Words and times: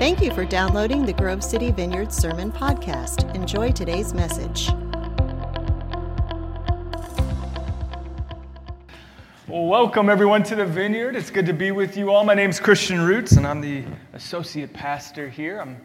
Thank 0.00 0.22
you 0.22 0.32
for 0.32 0.46
downloading 0.46 1.04
the 1.04 1.12
Grove 1.12 1.44
City 1.44 1.70
Vineyard 1.70 2.10
Sermon 2.10 2.50
Podcast. 2.50 3.34
Enjoy 3.34 3.70
today's 3.70 4.14
message. 4.14 4.70
Well, 9.46 9.66
welcome 9.66 10.08
everyone 10.08 10.42
to 10.44 10.54
the 10.54 10.64
Vineyard. 10.64 11.16
It's 11.16 11.30
good 11.30 11.44
to 11.44 11.52
be 11.52 11.70
with 11.70 11.98
you 11.98 12.10
all. 12.10 12.24
My 12.24 12.32
name 12.32 12.48
is 12.48 12.58
Christian 12.58 13.02
Roots, 13.02 13.32
and 13.32 13.46
I'm 13.46 13.60
the 13.60 13.84
associate 14.14 14.72
pastor 14.72 15.28
here. 15.28 15.60
I'm 15.60 15.76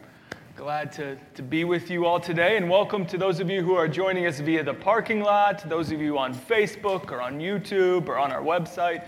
glad 0.56 0.92
to, 0.92 1.18
to 1.34 1.42
be 1.42 1.64
with 1.64 1.90
you 1.90 2.06
all 2.06 2.18
today, 2.18 2.56
and 2.56 2.70
welcome 2.70 3.04
to 3.04 3.18
those 3.18 3.38
of 3.38 3.50
you 3.50 3.60
who 3.60 3.74
are 3.74 3.86
joining 3.86 4.26
us 4.26 4.40
via 4.40 4.64
the 4.64 4.72
parking 4.72 5.20
lot, 5.20 5.58
to 5.58 5.68
those 5.68 5.92
of 5.92 6.00
you 6.00 6.16
on 6.16 6.34
Facebook 6.34 7.12
or 7.12 7.20
on 7.20 7.38
YouTube 7.38 8.08
or 8.08 8.16
on 8.16 8.32
our 8.32 8.42
website 8.42 9.06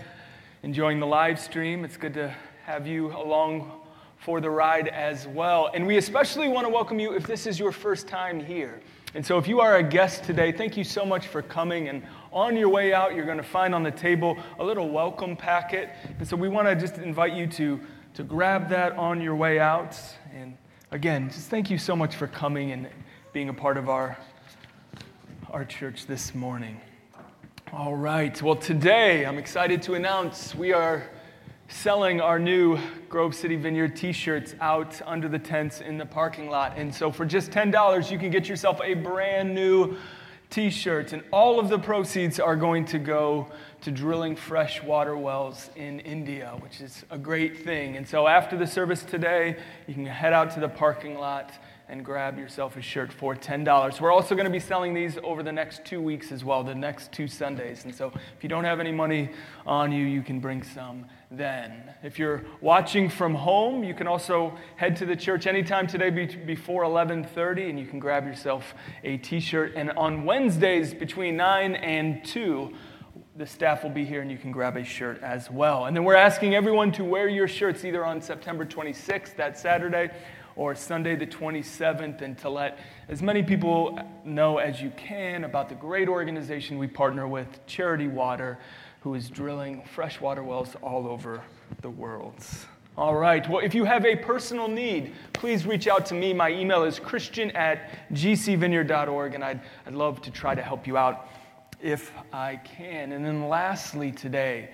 enjoying 0.61 0.99
the 0.99 1.07
live 1.07 1.39
stream. 1.39 1.83
It's 1.83 1.97
good 1.97 2.13
to 2.13 2.31
have 2.63 2.85
you 2.85 3.07
along 3.07 3.78
for 4.19 4.41
the 4.41 4.49
ride 4.49 4.89
as 4.89 5.27
well. 5.27 5.71
And 5.73 5.87
we 5.87 5.97
especially 5.97 6.49
want 6.49 6.67
to 6.67 6.69
welcome 6.69 6.99
you 6.99 7.13
if 7.13 7.25
this 7.25 7.47
is 7.47 7.57
your 7.57 7.71
first 7.71 8.07
time 8.07 8.39
here. 8.39 8.81
And 9.15 9.25
so, 9.25 9.39
if 9.39 9.47
you 9.47 9.59
are 9.59 9.77
a 9.77 9.83
guest 9.83 10.23
today, 10.23 10.51
thank 10.51 10.77
you 10.77 10.83
so 10.83 11.03
much 11.03 11.25
for 11.27 11.41
coming. 11.41 11.87
And 11.87 12.03
on 12.31 12.55
your 12.55 12.69
way 12.69 12.93
out, 12.93 13.15
you're 13.15 13.25
going 13.25 13.37
to 13.37 13.43
find 13.43 13.73
on 13.73 13.81
the 13.81 13.91
table 13.91 14.37
a 14.59 14.63
little 14.63 14.87
welcome 14.89 15.35
packet. 15.35 15.89
And 16.19 16.27
so, 16.27 16.35
we 16.35 16.47
want 16.47 16.67
to 16.67 16.75
just 16.75 16.99
invite 16.99 17.33
you 17.33 17.47
to, 17.47 17.79
to 18.13 18.23
grab 18.23 18.69
that 18.69 18.91
on 18.93 19.19
your 19.19 19.35
way 19.35 19.59
out. 19.59 19.97
And 20.35 20.55
again, 20.91 21.29
just 21.29 21.49
thank 21.49 21.71
you 21.71 21.79
so 21.79 21.95
much 21.95 22.15
for 22.15 22.27
coming 22.27 22.71
and 22.71 22.87
being 23.33 23.49
a 23.49 23.53
part 23.53 23.77
of 23.77 23.89
our, 23.89 24.15
our 25.49 25.65
church 25.65 26.05
this 26.05 26.35
morning. 26.35 26.79
All 27.73 27.95
right. 27.95 28.39
Well, 28.41 28.55
today 28.55 29.25
I'm 29.25 29.39
excited 29.39 29.81
to 29.83 29.95
announce 29.95 30.53
we 30.53 30.71
are 30.71 31.09
selling 31.69 32.19
our 32.19 32.39
new 32.39 32.79
Grove 33.09 33.35
City 33.35 33.55
Vineyard 33.55 33.95
t 33.95 34.11
shirts 34.11 34.55
out 34.59 34.99
under 35.05 35.29
the 35.29 35.39
tents 35.39 35.81
in 35.81 35.97
the 35.97 36.05
parking 36.05 36.49
lot. 36.49 36.73
And 36.77 36.93
so 36.93 37.11
for 37.11 37.25
just 37.25 37.51
$10, 37.51 38.11
you 38.11 38.17
can 38.17 38.31
get 38.31 38.49
yourself 38.49 38.81
a 38.83 38.95
brand 38.95 39.53
new 39.53 39.95
t 40.49 40.71
shirt. 40.71 41.13
And 41.13 41.23
all 41.31 41.59
of 41.59 41.69
the 41.69 41.77
proceeds 41.77 42.39
are 42.39 42.55
going 42.55 42.85
to 42.85 42.97
go 42.97 43.47
to 43.81 43.91
drilling 43.91 44.35
fresh 44.35 44.81
water 44.83 45.15
wells 45.15 45.69
in 45.75 45.99
India, 46.01 46.57
which 46.59 46.81
is 46.81 47.05
a 47.11 47.17
great 47.17 47.63
thing. 47.63 47.97
And 47.97 48.07
so 48.07 48.27
after 48.27 48.57
the 48.57 48.67
service 48.67 49.03
today, 49.03 49.55
you 49.87 49.93
can 49.93 50.05
head 50.05 50.33
out 50.33 50.51
to 50.55 50.59
the 50.59 50.69
parking 50.69 51.17
lot 51.19 51.51
and 51.87 52.05
grab 52.05 52.37
yourself 52.37 52.77
a 52.77 52.81
shirt 52.81 53.11
for 53.11 53.35
$10. 53.35 53.99
We're 53.99 54.11
also 54.11 54.35
going 54.35 54.45
to 54.45 54.51
be 54.51 54.59
selling 54.59 54.93
these 54.93 55.17
over 55.23 55.41
the 55.41 55.51
next 55.51 55.85
two 55.85 56.01
weeks 56.01 56.31
as 56.31 56.43
well, 56.43 56.63
the 56.63 56.75
next 56.75 57.11
two 57.11 57.27
Sundays. 57.27 57.85
And 57.85 57.93
so 57.93 58.11
if 58.15 58.43
you 58.43 58.49
don't 58.49 58.63
have 58.63 58.79
any 58.79 58.91
money 58.91 59.29
on 59.65 59.91
you, 59.91 60.05
you 60.05 60.21
can 60.21 60.39
bring 60.39 60.61
some 60.61 61.05
then. 61.31 61.93
If 62.01 62.17
you're 62.17 62.43
watching 62.59 63.07
from 63.07 63.35
home, 63.35 63.83
you 63.83 63.93
can 63.93 64.07
also 64.07 64.57
head 64.77 64.95
to 64.97 65.05
the 65.05 65.15
church 65.15 65.45
anytime 65.45 65.85
today 65.85 66.09
before 66.09 66.83
11:30 66.83 67.69
and 67.69 67.79
you 67.79 67.85
can 67.85 67.99
grab 67.99 68.25
yourself 68.25 68.73
a 69.03 69.17
t-shirt 69.17 69.73
and 69.75 69.91
on 69.91 70.25
Wednesdays 70.25 70.93
between 70.93 71.37
9 71.37 71.75
and 71.75 72.25
2 72.25 72.73
the 73.35 73.45
staff 73.45 73.83
will 73.83 73.89
be 73.89 74.03
here 74.03 74.21
and 74.21 74.29
you 74.29 74.37
can 74.37 74.51
grab 74.51 74.75
a 74.75 74.83
shirt 74.83 75.21
as 75.23 75.49
well. 75.49 75.85
And 75.85 75.95
then 75.95 76.03
we're 76.03 76.15
asking 76.15 76.55
everyone 76.55 76.91
to 76.93 77.05
wear 77.05 77.29
your 77.29 77.47
shirts 77.47 77.85
either 77.85 78.05
on 78.05 78.21
September 78.21 78.65
26th, 78.65 79.37
that 79.37 79.57
Saturday, 79.57 80.09
or 80.57 80.75
Sunday 80.75 81.15
the 81.15 81.25
27th, 81.25 82.21
and 82.21 82.37
to 82.39 82.49
let 82.49 82.79
as 83.07 83.21
many 83.21 83.41
people 83.41 83.97
know 84.25 84.57
as 84.57 84.81
you 84.81 84.91
can 84.97 85.45
about 85.45 85.69
the 85.69 85.75
great 85.75 86.09
organization 86.09 86.77
we 86.77 86.87
partner 86.87 87.29
with, 87.29 87.65
Charity 87.65 88.07
Water, 88.07 88.59
who 89.01 89.15
is 89.15 89.29
drilling 89.29 89.83
freshwater 89.83 90.43
wells 90.43 90.75
all 90.81 91.07
over 91.07 91.41
the 91.81 91.89
world. 91.89 92.43
All 92.97 93.15
right. 93.15 93.49
Well, 93.49 93.63
if 93.63 93.73
you 93.73 93.85
have 93.85 94.05
a 94.05 94.15
personal 94.15 94.67
need, 94.67 95.13
please 95.31 95.65
reach 95.65 95.87
out 95.87 96.05
to 96.07 96.13
me. 96.13 96.33
My 96.33 96.51
email 96.51 96.83
is 96.83 96.99
christian 96.99 97.49
at 97.51 97.91
gcvineyard.org, 98.11 99.35
and 99.35 99.43
I'd, 99.43 99.61
I'd 99.85 99.93
love 99.93 100.21
to 100.23 100.31
try 100.31 100.53
to 100.53 100.61
help 100.61 100.85
you 100.85 100.97
out 100.97 101.29
if 101.81 102.11
I 102.33 102.57
can. 102.57 103.13
And 103.13 103.23
then 103.23 103.47
lastly, 103.47 104.11
today, 104.11 104.71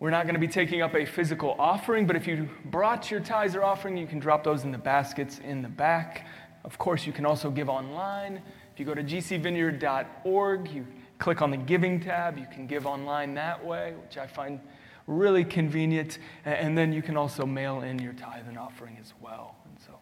we're 0.00 0.10
not 0.10 0.24
going 0.24 0.34
to 0.34 0.40
be 0.40 0.48
taking 0.48 0.80
up 0.80 0.94
a 0.94 1.04
physical 1.04 1.54
offering, 1.58 2.06
but 2.06 2.16
if 2.16 2.26
you 2.26 2.48
brought 2.66 3.10
your 3.10 3.20
tithes 3.20 3.54
or 3.54 3.62
offering, 3.62 3.96
you 3.96 4.06
can 4.06 4.18
drop 4.18 4.42
those 4.42 4.64
in 4.64 4.72
the 4.72 4.78
baskets 4.78 5.38
in 5.38 5.60
the 5.60 5.68
back. 5.68 6.26
Of 6.64 6.78
course, 6.78 7.06
you 7.06 7.12
can 7.12 7.26
also 7.26 7.50
give 7.50 7.68
online. 7.68 8.40
If 8.72 8.80
you 8.80 8.86
go 8.86 8.94
to 8.94 9.04
gcvineyard.org, 9.04 10.70
you 10.70 10.86
click 11.18 11.42
on 11.42 11.50
the 11.50 11.56
giving 11.56 12.00
tab, 12.00 12.38
you 12.38 12.46
can 12.52 12.66
give 12.66 12.86
online 12.86 13.34
that 13.34 13.64
way, 13.64 13.94
which 14.02 14.18
I 14.18 14.26
find 14.26 14.60
really 15.06 15.44
convenient. 15.44 16.18
And 16.44 16.76
then 16.76 16.92
you 16.92 17.02
can 17.02 17.16
also 17.16 17.46
mail 17.46 17.82
in 17.82 17.98
your 17.98 18.12
tithe 18.14 18.48
and 18.48 18.58
offering 18.58 18.96
as 19.00 19.12
well. 19.20 19.56
And 19.64 19.78
so, 19.80 19.98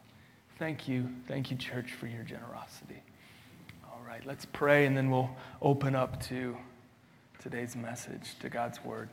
thank 0.59 0.89
you. 0.89 1.09
Thank 1.29 1.51
you, 1.51 1.57
church, 1.57 1.93
for 1.93 2.07
your 2.07 2.23
generosity. 2.23 3.03
All 3.85 4.01
right, 4.07 4.25
let's 4.27 4.47
pray, 4.47 4.87
and 4.87 4.97
then 4.97 5.11
we'll 5.11 5.31
open 5.61 5.95
up 5.95 6.23
to 6.25 6.57
today's 7.41 7.77
message, 7.77 8.39
to 8.41 8.49
God's 8.49 8.85
word. 8.85 9.09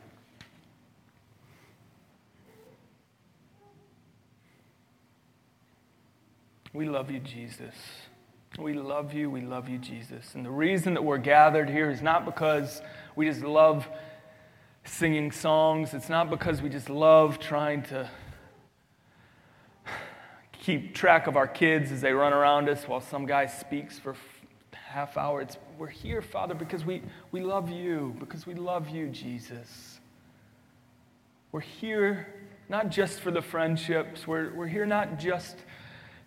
We 6.72 6.88
love 6.88 7.10
you, 7.10 7.18
Jesus. 7.18 7.74
We 8.58 8.74
love 8.74 9.14
you. 9.14 9.30
We 9.30 9.42
love 9.42 9.68
you, 9.68 9.78
Jesus. 9.78 10.34
And 10.34 10.44
the 10.44 10.50
reason 10.50 10.94
that 10.94 11.02
we're 11.02 11.18
gathered 11.18 11.70
here 11.70 11.90
is 11.90 12.02
not 12.02 12.24
because 12.24 12.82
we 13.14 13.26
just 13.26 13.42
love 13.42 13.88
singing 14.84 15.30
songs, 15.30 15.94
it's 15.94 16.08
not 16.08 16.30
because 16.30 16.62
we 16.62 16.68
just 16.68 16.88
love 16.88 17.38
trying 17.38 17.82
to 17.82 18.08
keep 20.52 20.94
track 20.94 21.26
of 21.26 21.36
our 21.36 21.46
kids 21.46 21.92
as 21.92 22.00
they 22.00 22.12
run 22.12 22.32
around 22.32 22.68
us 22.68 22.88
while 22.88 23.00
some 23.00 23.26
guy 23.26 23.46
speaks 23.46 23.98
for 23.98 24.16
half 24.72 25.16
hour. 25.16 25.40
It's, 25.40 25.56
we're 25.78 25.86
here, 25.86 26.20
Father, 26.20 26.54
because 26.54 26.84
we, 26.84 27.02
we 27.30 27.40
love 27.40 27.70
you, 27.70 28.14
because 28.18 28.46
we 28.46 28.54
love 28.54 28.88
you, 28.88 29.08
Jesus. 29.08 30.00
We're 31.52 31.60
here 31.60 32.26
not 32.68 32.90
just 32.90 33.20
for 33.20 33.30
the 33.30 33.42
friendships, 33.42 34.26
we're, 34.26 34.52
we're 34.54 34.68
here 34.68 34.86
not 34.86 35.18
just 35.18 35.56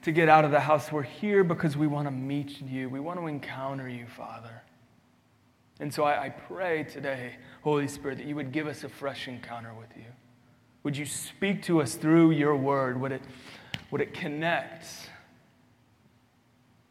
to 0.03 0.11
get 0.11 0.29
out 0.29 0.45
of 0.45 0.51
the 0.51 0.59
house. 0.59 0.91
We're 0.91 1.01
here 1.01 1.43
because 1.43 1.75
we 1.75 1.87
want 1.87 2.07
to 2.07 2.11
meet 2.11 2.61
you. 2.61 2.89
We 2.89 2.99
want 2.99 3.19
to 3.19 3.27
encounter 3.27 3.87
you, 3.87 4.05
Father. 4.05 4.61
And 5.79 5.93
so 5.93 6.03
I, 6.03 6.25
I, 6.25 6.29
pray 6.29 6.83
today, 6.83 7.35
Holy 7.61 7.87
Spirit, 7.87 8.19
that 8.19 8.27
you 8.27 8.35
would 8.35 8.51
give 8.51 8.67
us 8.67 8.83
a 8.83 8.89
fresh 8.89 9.27
encounter 9.27 9.73
with 9.73 9.89
you. 9.95 10.05
Would 10.83 10.95
you 10.95 11.05
speak 11.05 11.63
to 11.63 11.81
us 11.81 11.95
through 11.95 12.31
your 12.31 12.55
word? 12.55 12.99
Would 12.99 13.13
it, 13.13 13.21
would 13.89 14.01
it 14.01 14.13
connect? 14.13 14.85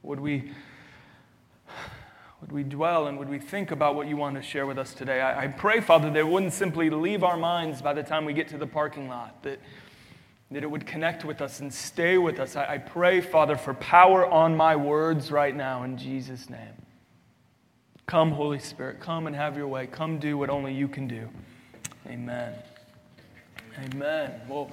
Would 0.02 0.18
we, 0.18 0.50
would 2.40 2.50
we 2.50 2.64
dwell 2.64 3.06
and 3.06 3.18
would 3.18 3.28
we 3.28 3.38
think 3.38 3.70
about 3.70 3.94
what 3.94 4.08
you 4.08 4.16
want 4.16 4.36
to 4.36 4.42
share 4.42 4.66
with 4.66 4.78
us 4.78 4.94
today? 4.94 5.20
I, 5.20 5.44
I 5.44 5.46
pray, 5.48 5.80
Father, 5.80 6.10
that 6.10 6.18
it 6.18 6.26
wouldn't 6.26 6.54
simply 6.54 6.90
leave 6.90 7.22
our 7.22 7.36
minds 7.36 7.82
by 7.82 7.92
the 7.92 8.02
time 8.02 8.24
we 8.24 8.32
get 8.32 8.48
to 8.48 8.58
the 8.58 8.66
parking 8.66 9.08
lot, 9.08 9.42
that 9.42 9.60
that 10.52 10.62
it 10.62 10.70
would 10.70 10.86
connect 10.86 11.24
with 11.24 11.40
us 11.40 11.60
and 11.60 11.72
stay 11.72 12.18
with 12.18 12.38
us. 12.38 12.56
I, 12.56 12.74
I 12.74 12.78
pray, 12.78 13.20
Father, 13.20 13.56
for 13.56 13.74
power 13.74 14.26
on 14.26 14.56
my 14.56 14.76
words 14.76 15.30
right 15.30 15.54
now 15.54 15.82
in 15.82 15.96
Jesus' 15.96 16.50
name. 16.50 16.74
Come, 18.06 18.32
Holy 18.32 18.58
Spirit, 18.58 19.00
come 19.00 19.26
and 19.26 19.34
have 19.34 19.56
your 19.56 19.68
way. 19.68 19.86
Come 19.86 20.18
do 20.18 20.36
what 20.36 20.50
only 20.50 20.74
you 20.74 20.88
can 20.88 21.08
do. 21.08 21.28
Amen. 22.06 22.54
Amen. 23.84 24.40
Well, 24.48 24.70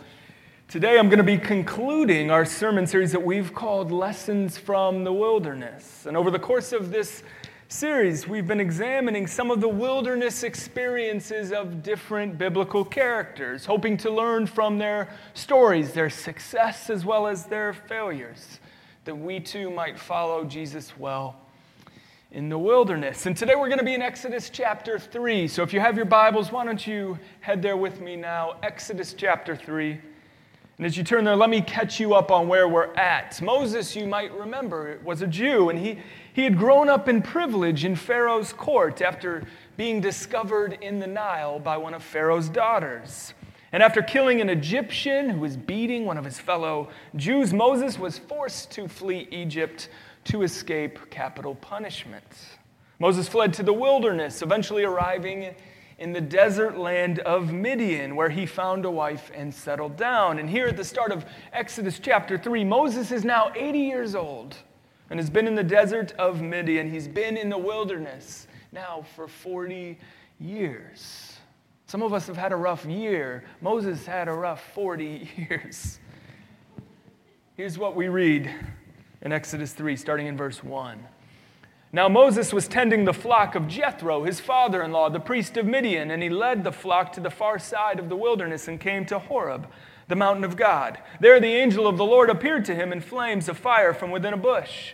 today 0.67 0.99
I'm 0.99 1.07
going 1.07 1.19
to 1.19 1.23
be 1.23 1.37
concluding 1.37 2.31
our 2.31 2.43
sermon 2.43 2.85
series 2.85 3.11
that 3.13 3.23
we've 3.23 3.53
called 3.53 3.91
Lessons 3.91 4.57
from 4.57 5.03
the 5.03 5.13
Wilderness. 5.13 6.05
And 6.05 6.17
over 6.17 6.31
the 6.31 6.39
course 6.39 6.73
of 6.73 6.91
this 6.91 7.23
series, 7.71 8.27
we've 8.27 8.47
been 8.47 8.59
examining 8.59 9.27
some 9.27 9.51
of 9.51 9.61
the 9.61 9.69
wilderness 9.69 10.41
experiences 10.41 11.51
of 11.51 11.83
different 11.83 12.35
biblical 12.35 12.83
characters, 12.83 13.63
hoping 13.63 13.95
to 13.95 14.09
learn 14.09 14.47
from 14.47 14.79
their 14.79 15.07
stories, 15.35 15.93
their 15.93 16.09
success, 16.09 16.89
as 16.89 17.05
well 17.05 17.27
as 17.27 17.45
their 17.45 17.73
failures, 17.73 18.59
that 19.05 19.13
we 19.13 19.39
too 19.39 19.69
might 19.69 19.99
follow 19.99 20.43
Jesus 20.45 20.97
well 20.97 21.35
in 22.31 22.49
the 22.49 22.57
wilderness. 22.57 23.27
And 23.27 23.37
today 23.37 23.53
we're 23.53 23.69
going 23.69 23.77
to 23.77 23.85
be 23.85 23.93
in 23.93 24.01
Exodus 24.01 24.49
chapter 24.49 24.97
3. 24.97 25.47
So 25.47 25.61
if 25.61 25.71
you 25.71 25.79
have 25.79 25.95
your 25.95 26.05
Bibles, 26.05 26.51
why 26.51 26.65
don't 26.65 26.85
you 26.87 27.19
head 27.39 27.61
there 27.61 27.77
with 27.77 28.01
me 28.01 28.15
now? 28.15 28.55
Exodus 28.63 29.13
chapter 29.13 29.55
3. 29.55 29.99
And 30.79 30.85
as 30.85 30.95
you 30.95 31.03
turn 31.03 31.25
there, 31.25 31.35
let 31.35 31.49
me 31.49 31.59
catch 31.59 31.99
you 31.99 32.13
up 32.13 32.31
on 32.31 32.47
where 32.47 32.69
we're 32.69 32.93
at. 32.95 33.41
Moses, 33.41 33.97
you 33.97 34.07
might 34.07 34.31
remember, 34.31 34.97
was 35.03 35.21
a 35.21 35.27
Jew, 35.27 35.69
and 35.69 35.77
he, 35.77 35.99
he 36.39 36.45
had 36.45 36.57
grown 36.57 36.87
up 36.87 37.09
in 37.09 37.21
privilege 37.21 37.83
in 37.83 37.97
Pharaoh's 37.97 38.53
court 38.53 39.01
after 39.01 39.43
being 39.75 39.99
discovered 39.99 40.77
in 40.79 40.97
the 40.97 41.05
Nile 41.05 41.59
by 41.59 41.75
one 41.75 41.93
of 41.93 42.01
Pharaoh's 42.01 42.47
daughters. 42.47 43.33
And 43.73 43.83
after 43.83 44.01
killing 44.01 44.39
an 44.39 44.49
Egyptian 44.49 45.29
who 45.29 45.41
was 45.41 45.57
beating 45.57 46.05
one 46.05 46.17
of 46.17 46.23
his 46.23 46.39
fellow 46.39 46.87
Jews, 47.17 47.53
Moses 47.53 47.99
was 47.99 48.17
forced 48.17 48.71
to 48.71 48.87
flee 48.87 49.27
Egypt 49.31 49.89
to 50.23 50.43
escape 50.43 51.09
capital 51.09 51.55
punishment. 51.55 52.23
Moses 52.99 53.27
fled 53.27 53.53
to 53.55 53.63
the 53.63 53.73
wilderness, 53.73 54.41
eventually 54.41 54.85
arriving 54.85 55.53
in 55.97 56.13
the 56.13 56.21
desert 56.21 56.77
land 56.77 57.19
of 57.19 57.51
Midian, 57.51 58.15
where 58.15 58.29
he 58.29 58.45
found 58.45 58.85
a 58.85 58.89
wife 58.89 59.29
and 59.35 59.53
settled 59.53 59.97
down. 59.97 60.39
And 60.39 60.49
here 60.49 60.67
at 60.67 60.77
the 60.77 60.85
start 60.85 61.11
of 61.11 61.25
Exodus 61.51 61.99
chapter 61.99 62.37
3, 62.37 62.63
Moses 62.63 63.11
is 63.11 63.25
now 63.25 63.51
80 63.57 63.79
years 63.79 64.15
old 64.15 64.55
and 65.09 65.19
has 65.19 65.29
been 65.29 65.47
in 65.47 65.55
the 65.55 65.63
desert 65.63 66.13
of 66.13 66.41
Midian. 66.41 66.89
He's 66.89 67.07
been 67.07 67.37
in 67.37 67.49
the 67.49 67.57
wilderness 67.57 68.47
now 68.71 69.05
for 69.15 69.27
40 69.27 69.97
years. 70.39 71.37
Some 71.87 72.03
of 72.03 72.13
us 72.13 72.27
have 72.27 72.37
had 72.37 72.51
a 72.51 72.55
rough 72.55 72.85
year. 72.85 73.43
Moses 73.61 74.05
had 74.05 74.27
a 74.27 74.33
rough 74.33 74.63
40 74.73 75.29
years. 75.49 75.99
Here's 77.57 77.77
what 77.77 77.95
we 77.95 78.07
read 78.07 78.49
in 79.21 79.31
Exodus 79.31 79.73
3, 79.73 79.95
starting 79.95 80.27
in 80.27 80.37
verse 80.37 80.63
1. 80.63 81.03
Now 81.91 82.07
Moses 82.07 82.53
was 82.53 82.67
tending 82.67 83.05
the 83.05 83.13
flock 83.13 83.55
of 83.55 83.67
Jethro, 83.67 84.23
his 84.23 84.39
father 84.39 84.83
in 84.83 84.91
law, 84.91 85.09
the 85.09 85.19
priest 85.19 85.57
of 85.57 85.65
Midian, 85.65 86.11
and 86.11 86.21
he 86.21 86.29
led 86.29 86.63
the 86.63 86.71
flock 86.71 87.11
to 87.13 87.19
the 87.19 87.31
far 87.31 87.57
side 87.57 87.97
of 87.97 88.09
the 88.09 88.15
wilderness 88.15 88.67
and 88.67 88.79
came 88.79 89.05
to 89.07 89.17
Horeb, 89.17 89.67
the 90.07 90.15
mountain 90.15 90.43
of 90.43 90.55
God. 90.55 90.99
There 91.19 91.39
the 91.39 91.47
angel 91.47 91.87
of 91.87 91.97
the 91.97 92.05
Lord 92.05 92.29
appeared 92.29 92.65
to 92.65 92.75
him 92.75 92.93
in 92.93 93.01
flames 93.01 93.49
of 93.49 93.57
fire 93.57 93.93
from 93.95 94.11
within 94.11 94.35
a 94.35 94.37
bush. 94.37 94.93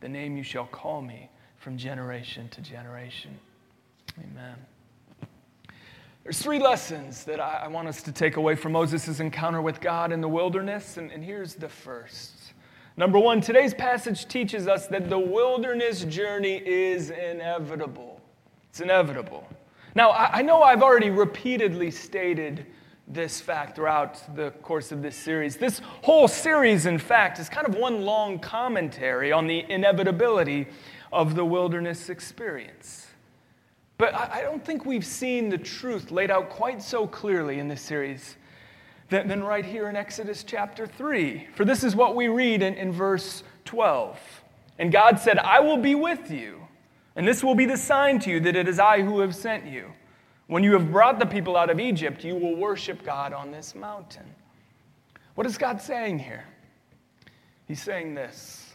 the 0.00 0.08
name 0.08 0.36
you 0.36 0.42
shall 0.42 0.66
call 0.66 1.02
me 1.02 1.28
from 1.56 1.76
generation 1.76 2.48
to 2.50 2.60
generation. 2.60 3.38
Amen. 4.18 4.56
There's 6.24 6.40
three 6.40 6.58
lessons 6.58 7.24
that 7.24 7.40
I, 7.40 7.66
want 7.68 7.88
us 7.88 8.02
to 8.02 8.12
take 8.12 8.36
away 8.36 8.54
from 8.54 8.72
Moses' 8.72 9.18
encounter 9.20 9.62
with 9.62 9.80
God 9.80 10.12
in 10.12 10.20
the 10.20 10.28
wilderness, 10.28 10.98
and, 10.98 11.10
and 11.10 11.24
here's 11.24 11.54
the 11.54 11.68
first. 11.68 12.52
Number 12.98 13.18
one, 13.18 13.40
today's 13.40 13.72
passage 13.72 14.26
teaches 14.26 14.68
us 14.68 14.88
that 14.88 15.08
the 15.08 15.18
wilderness 15.18 16.04
journey 16.04 16.60
is 16.66 17.10
inevitable. 17.10 18.20
It's 18.68 18.80
inevitable. 18.80 19.48
Now, 19.94 20.10
I 20.10 20.42
know 20.42 20.62
I've 20.62 20.82
already 20.82 21.10
repeatedly 21.10 21.90
stated 21.90 22.66
this 23.08 23.40
fact 23.40 23.74
throughout 23.74 24.36
the 24.36 24.50
course 24.62 24.92
of 24.92 25.02
this 25.02 25.16
series. 25.16 25.56
This 25.56 25.80
whole 26.02 26.28
series, 26.28 26.86
in 26.86 26.98
fact, 26.98 27.38
is 27.38 27.48
kind 27.48 27.66
of 27.66 27.74
one 27.74 28.02
long 28.02 28.38
commentary 28.38 29.32
on 29.32 29.46
the 29.46 29.64
inevitability 29.68 30.66
of 31.10 31.34
the 31.34 31.44
wilderness 31.44 32.10
experience. 32.10 33.06
But 33.96 34.14
I 34.14 34.42
don't 34.42 34.64
think 34.64 34.86
we've 34.86 35.04
seen 35.04 35.48
the 35.48 35.58
truth 35.58 36.12
laid 36.12 36.30
out 36.30 36.50
quite 36.50 36.80
so 36.82 37.06
clearly 37.06 37.58
in 37.58 37.66
this 37.66 37.80
series 37.80 38.36
than, 39.08 39.42
right 39.42 39.64
here 39.64 39.88
in 39.88 39.96
Exodus 39.96 40.44
chapter 40.44 40.86
3. 40.86 41.48
For 41.54 41.64
this 41.64 41.82
is 41.82 41.96
what 41.96 42.14
we 42.14 42.28
read 42.28 42.62
in, 42.62 42.74
in 42.74 42.92
verse 42.92 43.42
12. 43.64 44.18
And 44.78 44.92
God 44.92 45.18
said, 45.18 45.38
I 45.38 45.60
will 45.60 45.78
be 45.78 45.96
with 45.96 46.30
you, 46.30 46.68
and 47.16 47.26
this 47.26 47.42
will 47.42 47.56
be 47.56 47.64
the 47.64 47.76
sign 47.76 48.20
to 48.20 48.30
you 48.30 48.40
that 48.40 48.54
it 48.54 48.68
is 48.68 48.78
I 48.78 49.02
who 49.02 49.18
have 49.20 49.34
sent 49.34 49.66
you. 49.66 49.92
When 50.48 50.64
you 50.64 50.72
have 50.72 50.90
brought 50.90 51.18
the 51.18 51.26
people 51.26 51.56
out 51.56 51.70
of 51.70 51.78
Egypt, 51.78 52.24
you 52.24 52.34
will 52.34 52.56
worship 52.56 53.04
God 53.04 53.32
on 53.32 53.52
this 53.52 53.74
mountain. 53.74 54.24
What 55.34 55.46
is 55.46 55.56
God 55.56 55.80
saying 55.80 56.18
here? 56.18 56.44
He's 57.66 57.82
saying 57.82 58.14
this 58.14 58.68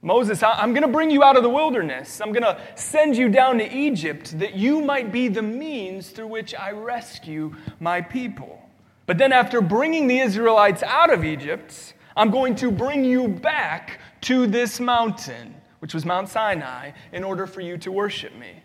Moses, 0.00 0.44
I'm 0.44 0.72
going 0.72 0.82
to 0.82 0.88
bring 0.88 1.10
you 1.10 1.24
out 1.24 1.36
of 1.36 1.42
the 1.42 1.50
wilderness. 1.50 2.20
I'm 2.20 2.32
going 2.32 2.44
to 2.44 2.60
send 2.76 3.16
you 3.16 3.28
down 3.28 3.58
to 3.58 3.68
Egypt 3.68 4.38
that 4.38 4.54
you 4.54 4.80
might 4.80 5.10
be 5.10 5.26
the 5.26 5.42
means 5.42 6.10
through 6.10 6.28
which 6.28 6.54
I 6.54 6.70
rescue 6.70 7.52
my 7.80 8.00
people. 8.00 8.62
But 9.06 9.18
then, 9.18 9.32
after 9.32 9.60
bringing 9.60 10.06
the 10.06 10.20
Israelites 10.20 10.84
out 10.84 11.12
of 11.12 11.24
Egypt, 11.24 11.94
I'm 12.16 12.30
going 12.30 12.54
to 12.56 12.70
bring 12.70 13.04
you 13.04 13.26
back 13.26 13.98
to 14.22 14.46
this 14.46 14.78
mountain, 14.78 15.54
which 15.80 15.94
was 15.94 16.04
Mount 16.04 16.28
Sinai, 16.28 16.92
in 17.12 17.24
order 17.24 17.46
for 17.46 17.60
you 17.60 17.76
to 17.78 17.90
worship 17.90 18.36
me. 18.36 18.62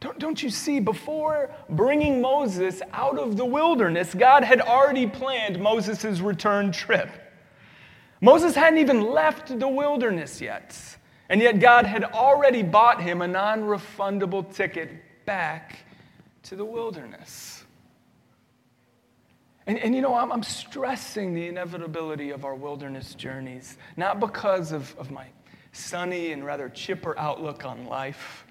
Don't, 0.00 0.18
don't 0.18 0.42
you 0.42 0.50
see, 0.50 0.78
before 0.78 1.50
bringing 1.70 2.20
Moses 2.20 2.82
out 2.92 3.18
of 3.18 3.36
the 3.36 3.44
wilderness, 3.44 4.14
God 4.14 4.44
had 4.44 4.60
already 4.60 5.06
planned 5.06 5.58
Moses' 5.58 6.20
return 6.20 6.70
trip. 6.70 7.08
Moses 8.20 8.54
hadn't 8.54 8.78
even 8.78 9.02
left 9.02 9.58
the 9.58 9.68
wilderness 9.68 10.40
yet, 10.40 10.76
and 11.28 11.40
yet 11.40 11.60
God 11.60 11.86
had 11.86 12.04
already 12.04 12.62
bought 12.62 13.02
him 13.02 13.22
a 13.22 13.28
non 13.28 13.62
refundable 13.62 14.54
ticket 14.54 14.90
back 15.24 15.78
to 16.44 16.56
the 16.56 16.64
wilderness. 16.64 17.64
And, 19.66 19.78
and 19.78 19.94
you 19.94 20.00
know, 20.00 20.14
I'm, 20.14 20.30
I'm 20.30 20.42
stressing 20.42 21.34
the 21.34 21.48
inevitability 21.48 22.30
of 22.30 22.44
our 22.44 22.54
wilderness 22.54 23.14
journeys, 23.14 23.78
not 23.96 24.20
because 24.20 24.72
of, 24.72 24.96
of 24.98 25.10
my 25.10 25.26
sunny 25.72 26.32
and 26.32 26.44
rather 26.44 26.68
chipper 26.68 27.18
outlook 27.18 27.64
on 27.64 27.86
life, 27.86 28.45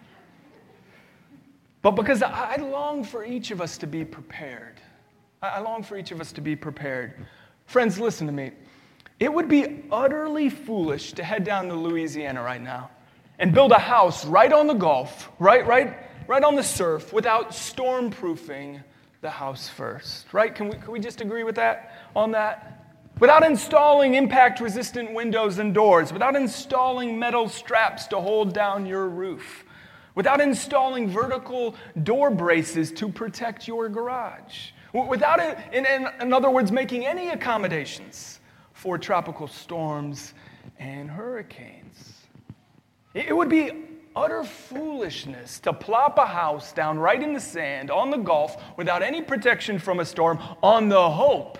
but 1.85 1.91
because 1.91 2.23
I, 2.23 2.55
long 2.55 3.03
for 3.03 3.23
each 3.23 3.51
of 3.51 3.61
us 3.61 3.77
to 3.77 3.85
be 3.85 4.03
prepared. 4.03 4.81
I, 5.43 5.59
long 5.59 5.83
for 5.83 5.99
each 5.99 6.09
of 6.09 6.19
us 6.19 6.31
to 6.31 6.41
be 6.41 6.55
prepared. 6.55 7.13
Friends, 7.67 7.99
listen 7.99 8.25
to 8.25 8.33
me. 8.33 8.53
It 9.19 9.31
would 9.31 9.47
be 9.47 9.83
utterly 9.91 10.49
foolish 10.49 11.13
to 11.13 11.23
head 11.23 11.43
down 11.43 11.67
to 11.67 11.75
Louisiana 11.75 12.41
right 12.41 12.59
now 12.59 12.89
and 13.37 13.53
build 13.53 13.71
a 13.71 13.77
house 13.77 14.25
right 14.25 14.51
on 14.51 14.65
the 14.65 14.73
Gulf, 14.73 15.29
right, 15.37 15.63
right, 15.67 15.95
right 16.27 16.41
on 16.41 16.55
the 16.55 16.63
surf, 16.63 17.13
without 17.13 17.53
storm-proofing 17.53 18.81
the 19.21 19.29
house 19.29 19.69
first, 19.69 20.33
right? 20.33 20.55
Can 20.55 20.69
we, 20.69 20.77
can 20.77 20.91
we 20.91 20.99
just 20.99 21.21
agree 21.21 21.43
with 21.43 21.57
that 21.57 22.07
on 22.15 22.31
that? 22.31 22.95
Without 23.19 23.45
installing 23.45 24.15
impact 24.15 24.59
resistant 24.59 25.13
windows 25.13 25.59
and 25.59 25.71
doors, 25.71 26.11
without 26.11 26.35
installing 26.35 27.19
metal 27.19 27.47
straps 27.47 28.07
to 28.07 28.19
hold 28.19 28.55
down 28.55 28.87
your 28.87 29.07
roof, 29.07 29.64
without 30.15 30.41
installing 30.41 31.09
vertical 31.09 31.75
door 32.03 32.31
braces 32.31 32.91
to 32.93 33.09
protect 33.09 33.67
your 33.67 33.89
garage, 33.89 34.71
without, 34.93 35.39
in, 35.73 35.85
in, 35.85 36.07
in 36.21 36.33
other 36.33 36.49
words, 36.49 36.71
making 36.71 37.05
any 37.05 37.29
accommodations 37.29 38.39
for 38.73 38.97
tropical 38.97 39.47
storms 39.47 40.33
and 40.79 41.09
hurricanes. 41.09 42.13
It 43.13 43.35
would 43.35 43.49
be 43.49 43.71
utter 44.15 44.43
foolishness 44.43 45.59
to 45.59 45.73
plop 45.73 46.17
a 46.17 46.25
house 46.25 46.71
down 46.71 46.97
right 46.97 47.21
in 47.21 47.33
the 47.33 47.39
sand 47.39 47.91
on 47.91 48.09
the 48.09 48.17
Gulf 48.17 48.61
without 48.77 49.03
any 49.03 49.21
protection 49.21 49.77
from 49.77 49.99
a 49.99 50.05
storm 50.05 50.39
on 50.63 50.87
the 50.87 51.09
hope, 51.09 51.57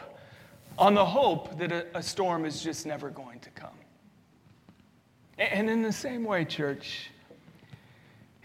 on 0.77 0.93
the 0.93 1.05
hope 1.05 1.57
that 1.57 1.71
a, 1.71 1.97
a 1.97 2.01
storm 2.01 2.45
is 2.45 2.61
just 2.61 2.85
never 2.85 3.09
going 3.09 3.39
to 3.41 3.49
come. 3.49 3.69
And 5.37 5.69
in 5.69 5.81
the 5.81 5.91
same 5.91 6.23
way, 6.23 6.45
church, 6.45 7.11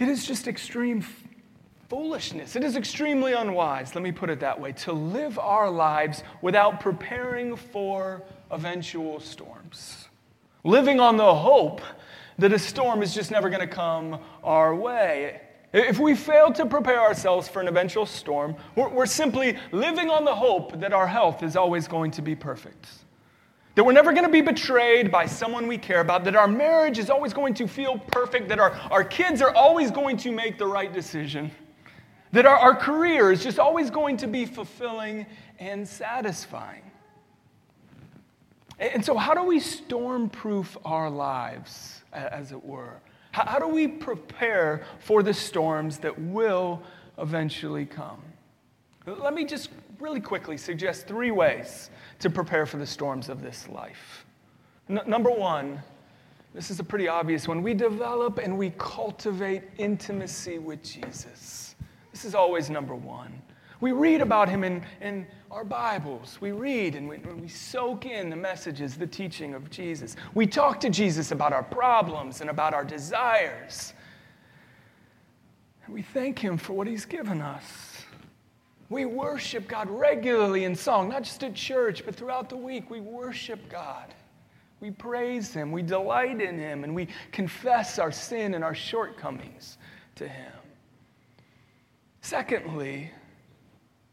it 0.01 0.09
is 0.09 0.27
just 0.27 0.49
extreme 0.49 1.05
foolishness. 1.91 2.57
It 2.57 2.65
is 2.65 2.77
extremely 2.77 3.35
unwise, 3.35 3.95
let 3.95 4.03
me 4.03 4.13
put 4.13 4.31
it 4.31 4.41
that 4.41 4.59
way, 4.59 4.73
to 4.73 4.93
live 4.93 5.39
our 5.39 5.71
lives 5.71 6.23
without 6.41 6.81
preparing 6.81 7.55
for 7.55 8.23
eventual 8.51 9.21
storms. 9.21 10.09
Living 10.65 11.01
on 11.01 11.17
the 11.17 11.35
hope 11.35 11.81
that 12.39 12.53
a 12.53 12.59
storm 12.59 13.03
is 13.03 13.15
just 13.15 13.31
never 13.31 13.51
going 13.51 13.61
to 13.61 13.73
come 13.73 14.21
our 14.43 14.75
way. 14.75 15.43
If 15.73 15.99
we 15.99 16.15
fail 16.15 16.53
to 16.55 16.67
prepare 16.67 17.01
ourselves 17.01 17.49
for 17.49 17.61
an 17.61 17.69
eventual 17.69 18.07
storm, 18.07 18.57
we're, 18.75 19.07
simply 19.07 19.57
living 19.71 20.11
on 20.11 20.25
the 20.25 20.35
hope 20.35 20.81
that 20.81 20.93
our 20.93 21.07
health 21.07 21.43
is 21.43 21.57
always 21.57 21.87
going 21.87 22.11
to 22.13 22.23
be 22.23 22.35
perfect. 22.35 22.89
That 23.81 23.85
we're 23.85 23.93
never 23.93 24.13
going 24.13 24.27
to 24.27 24.31
be 24.31 24.43
betrayed 24.43 25.11
by 25.11 25.25
someone 25.25 25.67
we 25.67 25.79
care 25.79 26.01
about, 26.01 26.25
that 26.25 26.37
our 26.37 26.47
marriage 26.47 26.99
is 26.99 27.09
always 27.09 27.33
going 27.33 27.55
to 27.55 27.67
feel 27.67 27.97
perfect, 27.97 28.51
that 28.51 28.59
our, 28.59 28.73
our 28.91 29.03
kids 29.03 29.41
are 29.41 29.55
always 29.55 29.91
going 29.91 30.19
to 30.19 30.31
make 30.33 30.59
the 30.59 30.67
right 30.67 30.93
decision, 30.93 31.51
that 32.33 32.45
our, 32.45 32.59
our 32.59 32.77
career 32.77 33.33
is 33.33 33.43
just 33.43 33.59
always 33.59 33.89
going 33.89 34.19
to 34.19 34.27
be 34.27 34.45
fulfilling 34.45 35.25
and 35.59 35.89
satisfying. 35.89 36.83
And 38.79 39.03
so, 39.03 39.17
how 39.17 39.33
do 39.33 39.45
we 39.45 39.59
storm-proof 39.59 40.77
our 40.85 41.09
lives, 41.09 42.03
as 42.13 42.53
it 42.53 42.63
were? 42.63 43.01
How, 43.33 43.47
how 43.47 43.59
do 43.59 43.69
we 43.69 43.89
prepare 43.89 44.85
for 44.99 45.23
the 45.23 45.33
storms 45.33 45.97
that 46.01 46.21
will 46.21 46.83
eventually 47.17 47.87
come? 47.87 48.21
Let 49.07 49.33
me 49.33 49.47
just 49.47 49.71
really 50.01 50.21
quickly 50.21 50.57
suggest 50.57 51.07
three 51.07 51.31
ways 51.31 51.91
to 52.19 52.31
prepare 52.31 52.67
for 52.67 52.77
the 52.77 52.87
storms 52.87 53.29
of 53.29 53.43
this 53.43 53.69
life. 53.69 54.27
N- 54.89 55.01
number 55.07 55.31
one, 55.31 55.83
this 56.55 56.71
is 56.71 56.81
a 56.81 56.85
pretty 56.85 57.07
obvious 57.07 57.47
one. 57.47 57.63
We 57.63 57.75
develop 57.75 58.39
and 58.39 58.59
we 58.59 58.73
cultivate 58.79 59.63
intimacy 59.79 60.59
with 60.59 60.83
Jesus. 60.83 61.77
This 62.13 62.25
is 62.25 62.35
always 62.35 62.71
number 62.71 62.95
one. 62.95 63.41
We 63.81 63.93
read 63.93 64.21
about 64.21 64.49
him 64.49 64.65
in, 64.65 64.83
in 65.01 65.27
our 65.51 65.65
Bibles. 65.65 66.39
We 66.41 66.53
read 66.53 66.97
and 66.97 67.09
we, 67.09 67.19
we 67.19 67.49
soak 67.49 68.05
in 68.05 68.29
the 68.29 68.37
messages, 68.37 68.97
the 68.97 69.07
teaching 69.07 69.55
of 69.55 69.71
Jesus. 69.71 70.17
We 70.35 70.47
talk 70.47 70.81
to 70.81 70.91
Jesus 70.91 71.31
about 71.31 71.53
our 71.53 71.63
problems 71.63 72.41
and 72.41 72.51
about 72.51 72.75
our 72.75 72.85
desires. 72.85 73.95
And 75.85 75.95
we 75.95 76.03
thank 76.03 76.39
him 76.39 76.59
for 76.59 76.75
what 76.75 76.87
he's 76.87 77.07
given 77.07 77.41
us. 77.41 77.90
We 78.91 79.05
worship 79.05 79.69
God 79.69 79.89
regularly 79.89 80.65
in 80.65 80.75
song, 80.75 81.09
not 81.09 81.23
just 81.23 81.43
at 81.45 81.55
church, 81.55 82.05
but 82.05 82.15
throughout 82.15 82.51
the 82.51 82.57
week. 82.57 82.91
We 82.91 83.01
worship 83.01 83.71
God. 83.71 84.13
We 84.81 84.91
praise 84.91 85.55
Him. 85.55 85.71
We 85.71 85.83
delight 85.83 86.41
in 86.41 86.59
Him. 86.59 86.83
And 86.83 86.93
we 86.93 87.07
confess 87.31 88.01
our 88.01 88.11
sin 88.11 88.55
and 88.55 88.65
our 88.65 88.75
shortcomings 88.75 89.79
to 90.17 90.27
Him. 90.27 90.53
Secondly, 92.21 93.13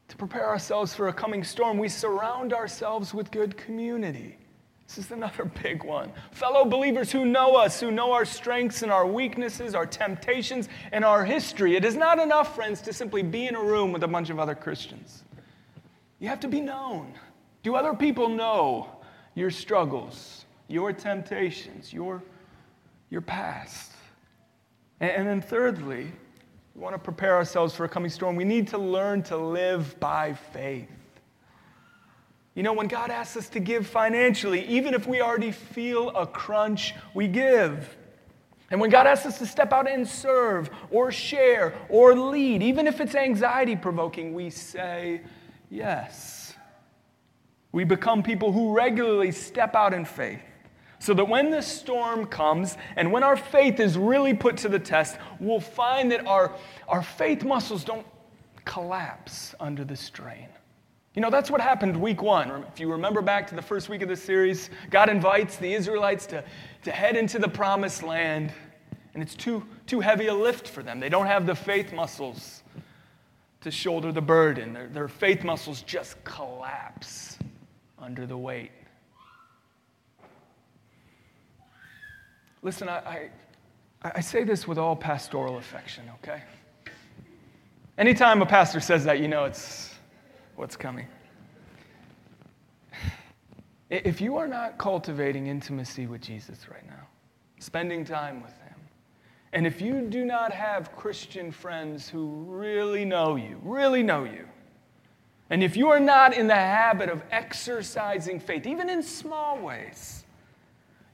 to 0.10 0.16
prepare 0.16 0.48
ourselves 0.48 0.94
for 0.94 1.08
a 1.08 1.14
coming 1.14 1.44
storm, 1.44 1.80
we 1.80 1.90
surround 1.90 2.54
ourselves 2.54 3.16
with 3.16 3.32
good 3.32 3.58
community. 3.58 4.38
This 4.88 5.06
is 5.06 5.12
another 5.12 5.46
big 5.64 5.84
one. 5.84 6.12
Fellow 6.32 6.66
believers 6.66 7.12
who 7.12 7.26
know 7.26 7.56
us, 7.56 7.80
who 7.80 7.92
know 7.92 8.12
our 8.12 8.26
strengths 8.26 8.84
and 8.84 8.92
our 8.92 9.06
weaknesses, 9.06 9.76
our 9.76 9.86
temptations, 9.86 10.70
and 10.92 11.04
our 11.04 11.26
history. 11.26 11.76
It 11.76 11.86
is 11.86 11.96
not 11.96 12.20
enough, 12.20 12.56
friends, 12.56 12.82
to 12.82 12.94
simply 12.94 13.22
be 13.22 13.48
in 13.48 13.56
a 13.56 13.62
room 13.62 13.92
with 13.92 14.04
a 14.04 14.08
bunch 14.08 14.30
of 14.30 14.40
other 14.40 14.56
Christians. 14.56 15.24
You 16.20 16.30
have 16.30 16.40
to 16.40 16.48
be 16.48 16.62
known. 16.62 17.14
Do 17.64 17.76
other 17.76 17.94
people 17.94 18.30
know 18.30 18.90
your 19.36 19.52
struggles, 19.52 20.46
your 20.68 20.94
temptations, 20.94 21.94
your, 21.94 22.24
your 23.10 23.22
past? 23.22 23.92
And, 25.00 25.12
and 25.12 25.28
then, 25.28 25.42
thirdly, 25.42 26.12
we 26.74 26.82
want 26.82 26.96
to 26.96 27.00
prepare 27.00 27.36
ourselves 27.36 27.76
for 27.76 27.84
a 27.84 27.90
coming 27.90 28.10
storm. 28.10 28.36
We 28.36 28.46
need 28.46 28.68
to 28.70 28.78
learn 28.78 29.22
to 29.24 29.38
live 29.38 30.00
by 30.00 30.34
faith. 30.34 30.90
You 32.58 32.64
know, 32.64 32.74
when 32.74 32.88
God 32.88 33.12
asks 33.12 33.38
us 33.38 33.50
to 33.50 33.60
give 33.60 33.86
financially, 33.86 34.66
even 34.66 34.96
if 34.96 35.06
we 35.06 35.22
already 35.22 35.52
feel 35.52 36.10
a 36.10 36.26
crunch, 36.26 36.96
we 37.14 37.28
give. 37.28 37.96
And 38.72 38.82
when 38.82 38.90
God 38.90 39.06
asks 39.06 39.28
us 39.28 39.38
to 39.38 39.46
step 39.46 39.72
out 39.72 39.88
and 39.88 40.08
serve 40.08 40.72
or 40.90 41.12
share 41.12 41.76
or 41.88 42.18
lead, 42.18 42.64
even 42.64 42.88
if 42.88 43.00
it's 43.00 43.14
anxiety 43.14 43.76
provoking, 43.76 44.34
we 44.34 44.50
say 44.50 45.22
yes. 45.70 46.56
We 47.74 47.84
become 47.84 48.24
people 48.24 48.52
who 48.52 48.74
regularly 48.76 49.32
step 49.32 49.76
out 49.76 49.94
in 49.94 50.04
faith. 50.04 50.42
So 50.98 51.14
that 51.14 51.26
when 51.26 51.52
the 51.52 51.62
storm 51.62 52.26
comes 52.26 52.76
and 52.96 53.12
when 53.12 53.22
our 53.22 53.38
faith 53.38 53.80
is 53.80 54.00
really 54.00 54.34
put 54.34 54.58
to 54.58 54.68
the 54.68 54.80
test, 54.80 55.20
we'll 55.40 55.60
find 55.60 56.12
that 56.12 56.26
our, 56.26 56.56
our 56.88 57.04
faith 57.04 57.44
muscles 57.44 57.84
don't 57.84 58.08
collapse 58.66 59.54
under 59.60 59.86
the 59.86 59.96
strain. 59.96 60.48
You 61.18 61.22
know, 61.22 61.32
that's 61.32 61.50
what 61.50 61.62
happened 61.62 61.98
week 62.00 62.22
one. 62.22 62.64
If 62.72 62.80
you 62.80 62.92
remember 62.92 63.24
back 63.24 63.48
to 63.48 63.56
the 63.56 63.62
first 63.64 63.90
week 63.90 64.04
of 64.04 64.08
the 64.08 64.16
series, 64.16 64.70
God 64.92 65.10
invites 65.10 65.56
the 65.56 65.74
Israelites 65.74 66.28
to, 66.28 66.44
to 66.84 66.92
head 66.92 67.16
into 67.16 67.40
the 67.40 67.48
promised 67.48 68.04
land, 68.04 68.54
and 69.16 69.24
it's 69.24 69.34
too, 69.34 69.66
too 69.88 70.00
heavy 70.00 70.28
a 70.28 70.34
lift 70.36 70.68
for 70.68 70.84
them. 70.84 71.00
They 71.00 71.10
don't 71.10 71.26
have 71.26 71.48
the 71.48 71.56
faith 71.56 71.92
muscles 71.92 72.62
to 73.62 73.72
shoulder 73.72 74.12
the 74.12 74.22
burden. 74.22 74.74
Their, 74.74 74.90
their 74.90 75.08
faith 75.08 75.44
muscles 75.44 75.82
just 75.82 76.24
collapse 76.24 77.40
under 77.98 78.28
the 78.28 78.38
weight. 78.38 78.70
Listen, 82.62 82.88
I, 82.88 83.32
I, 84.04 84.12
I 84.18 84.22
say 84.22 84.44
this 84.44 84.68
with 84.68 84.78
all 84.78 84.96
pastoral 84.96 85.58
affection, 85.58 86.04
okay? 86.22 86.44
Anytime 87.98 88.44
a 88.44 88.46
pastor 88.46 88.80
says 88.80 89.04
that, 89.06 89.20
you 89.20 89.28
know 89.28 89.46
it's 89.46 89.87
what's 90.58 90.76
coming. 90.76 91.08
If 93.90 94.20
you 94.20 94.36
are 94.36 94.48
not 94.48 94.78
cultivating 94.78 95.48
intimacy 95.48 96.08
with 96.08 96.20
Jesus 96.20 96.68
right 96.70 96.86
now, 96.86 97.08
spending 97.60 98.04
time 98.04 98.42
with 98.42 98.52
Him, 98.58 98.76
and 99.54 99.66
if 99.66 99.80
you 99.80 100.02
do 100.02 100.26
not 100.26 100.52
have 100.52 100.94
Christian 100.94 101.52
friends 101.52 102.10
who 102.10 102.44
really 102.48 103.06
know 103.06 103.38
you, 103.38 103.62
really 103.64 104.04
know 104.04 104.26
you, 104.26 104.46
and 105.50 105.64
if 105.64 105.78
you 105.78 105.88
are 105.90 106.02
not 106.02 106.36
in 106.36 106.48
the 106.48 106.56
habit 106.56 107.08
of 107.08 107.24
exercising 107.32 108.40
faith, 108.40 108.68
even 108.68 108.90
in 108.90 109.02
small 109.02 109.58
ways, 109.58 110.26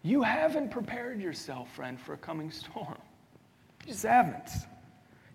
you 0.02 0.24
haven't 0.24 0.72
prepared 0.72 1.22
yourself, 1.22 1.72
friend, 1.76 2.00
for 2.00 2.14
a 2.14 2.18
coming 2.18 2.50
storm. 2.50 2.98
You 3.86 3.92
just 3.92 4.04
haven't. 4.04 4.50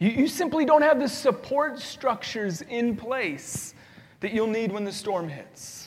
You, 0.01 0.11
you 0.11 0.29
simply 0.29 0.65
don't 0.65 0.83
have 0.83 0.99
the 0.99 1.09
support 1.09 1.79
structures 1.79 2.63
in 2.63 2.97
place 2.97 3.75
that 4.21 4.33
you'll 4.33 4.47
need 4.47 4.73
when 4.73 4.85
the 4.85 4.93
storm 4.93 5.29
hits. 5.29 5.87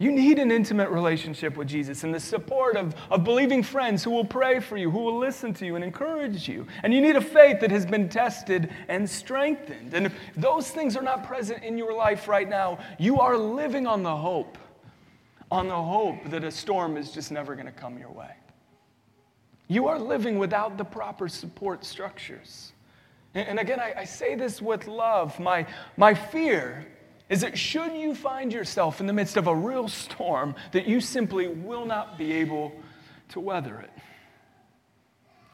You 0.00 0.12
need 0.12 0.38
an 0.38 0.52
intimate 0.52 0.90
relationship 0.90 1.56
with 1.56 1.66
Jesus 1.66 2.04
and 2.04 2.14
the 2.14 2.20
support 2.20 2.76
of, 2.76 2.94
of 3.10 3.24
believing 3.24 3.64
friends 3.64 4.04
who 4.04 4.12
will 4.12 4.24
pray 4.24 4.60
for 4.60 4.76
you, 4.76 4.92
who 4.92 5.00
will 5.00 5.18
listen 5.18 5.52
to 5.54 5.66
you 5.66 5.74
and 5.74 5.82
encourage 5.82 6.48
you. 6.48 6.68
And 6.84 6.94
you 6.94 7.00
need 7.00 7.16
a 7.16 7.20
faith 7.20 7.58
that 7.60 7.72
has 7.72 7.84
been 7.84 8.08
tested 8.08 8.70
and 8.86 9.10
strengthened. 9.10 9.94
And 9.94 10.06
if 10.06 10.14
those 10.36 10.70
things 10.70 10.96
are 10.96 11.02
not 11.02 11.24
present 11.24 11.64
in 11.64 11.76
your 11.76 11.92
life 11.92 12.28
right 12.28 12.48
now, 12.48 12.78
you 12.96 13.18
are 13.18 13.36
living 13.36 13.88
on 13.88 14.04
the 14.04 14.16
hope 14.16 14.56
on 15.50 15.68
the 15.68 15.82
hope 15.82 16.28
that 16.30 16.44
a 16.44 16.50
storm 16.50 16.96
is 16.96 17.10
just 17.10 17.32
never 17.32 17.54
going 17.54 17.66
to 17.66 17.72
come 17.72 17.98
your 17.98 18.10
way. 18.10 18.30
You 19.66 19.88
are 19.88 19.98
living 19.98 20.38
without 20.38 20.76
the 20.76 20.84
proper 20.84 21.28
support 21.28 21.84
structures. 21.84 22.72
And, 23.38 23.58
again, 23.58 23.78
I, 23.78 23.94
I 23.98 24.04
say 24.04 24.34
this 24.34 24.60
with 24.60 24.86
love. 24.86 25.38
My, 25.38 25.66
my 25.96 26.14
fear 26.14 26.86
is 27.28 27.42
that 27.42 27.58
should 27.58 27.92
you 27.92 28.14
find 28.14 28.52
yourself 28.52 29.00
in 29.00 29.06
the 29.06 29.12
midst 29.12 29.36
of 29.36 29.46
a 29.46 29.54
real 29.54 29.86
storm, 29.86 30.54
that 30.72 30.86
you 30.86 31.00
simply 31.00 31.46
will 31.46 31.84
not 31.84 32.16
be 32.16 32.32
able 32.32 32.72
to 33.28 33.40
weather 33.40 33.78
it. 33.80 33.90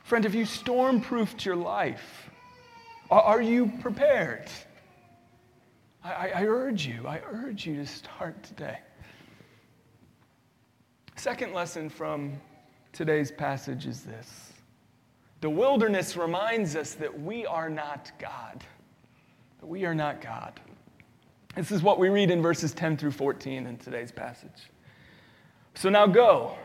Friend, 0.04 0.24
have 0.24 0.34
you 0.34 0.44
storm 0.44 1.00
proofed 1.00 1.44
your 1.44 1.56
life? 1.56 2.30
Are, 3.10 3.22
are 3.22 3.42
you 3.42 3.72
prepared? 3.80 4.48
I, 6.04 6.12
I, 6.12 6.26
I 6.28 6.44
urge 6.44 6.86
you, 6.86 7.06
I 7.06 7.20
urge 7.30 7.66
you 7.66 7.76
to 7.76 7.86
start 7.86 8.42
today. 8.44 8.78
Second 11.16 11.54
lesson 11.54 11.88
from 11.88 12.40
today's 12.92 13.32
passage 13.32 13.86
is 13.86 14.02
this 14.02 14.53
the 15.44 15.50
wilderness 15.50 16.16
reminds 16.16 16.74
us 16.74 16.94
that 16.94 17.20
we 17.20 17.44
are 17.44 17.68
not 17.68 18.10
God. 18.18 18.64
That 19.60 19.66
we 19.66 19.84
are 19.84 19.94
not 19.94 20.22
God. 20.22 20.58
This 21.54 21.70
is 21.70 21.82
what 21.82 21.98
we 21.98 22.08
read 22.08 22.30
in 22.30 22.40
verses 22.40 22.72
10 22.72 22.96
through 22.96 23.10
14 23.10 23.66
in 23.66 23.76
today's 23.76 24.10
passage. 24.10 24.70
So 25.74 25.90
now 25.90 26.06
go. 26.06 26.56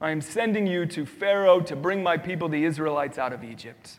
I 0.00 0.08
am 0.08 0.22
sending 0.22 0.66
you 0.66 0.86
to 0.86 1.04
Pharaoh 1.04 1.60
to 1.60 1.76
bring 1.76 2.02
my 2.02 2.16
people, 2.16 2.48
the 2.48 2.64
Israelites, 2.64 3.18
out 3.18 3.34
of 3.34 3.44
Egypt. 3.44 3.98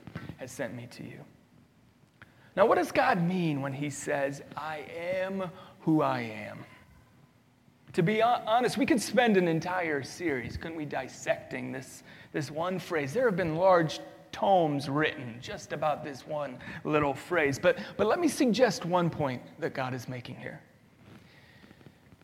has 0.41 0.51
sent 0.51 0.73
me 0.73 0.87
to 0.87 1.03
you. 1.03 1.19
Now, 2.55 2.65
what 2.65 2.79
does 2.79 2.91
God 2.91 3.21
mean 3.21 3.61
when 3.61 3.73
he 3.73 3.91
says, 3.91 4.41
I 4.57 4.85
am 5.19 5.51
who 5.81 6.01
I 6.01 6.21
am? 6.21 6.65
To 7.93 8.01
be 8.01 8.23
honest, 8.23 8.75
we 8.75 8.87
could 8.87 8.99
spend 8.99 9.37
an 9.37 9.47
entire 9.47 10.01
series, 10.01 10.57
couldn't 10.57 10.77
we, 10.77 10.85
dissecting 10.85 11.71
this, 11.71 12.01
this 12.33 12.49
one 12.49 12.79
phrase. 12.79 13.13
There 13.13 13.25
have 13.25 13.37
been 13.37 13.55
large 13.55 13.99
tomes 14.31 14.89
written 14.89 15.37
just 15.41 15.73
about 15.73 16.03
this 16.03 16.25
one 16.25 16.57
little 16.85 17.13
phrase. 17.13 17.59
But, 17.59 17.77
but 17.95 18.07
let 18.07 18.19
me 18.19 18.27
suggest 18.27 18.83
one 18.83 19.11
point 19.11 19.43
that 19.59 19.75
God 19.75 19.93
is 19.93 20.09
making 20.09 20.37
here. 20.37 20.59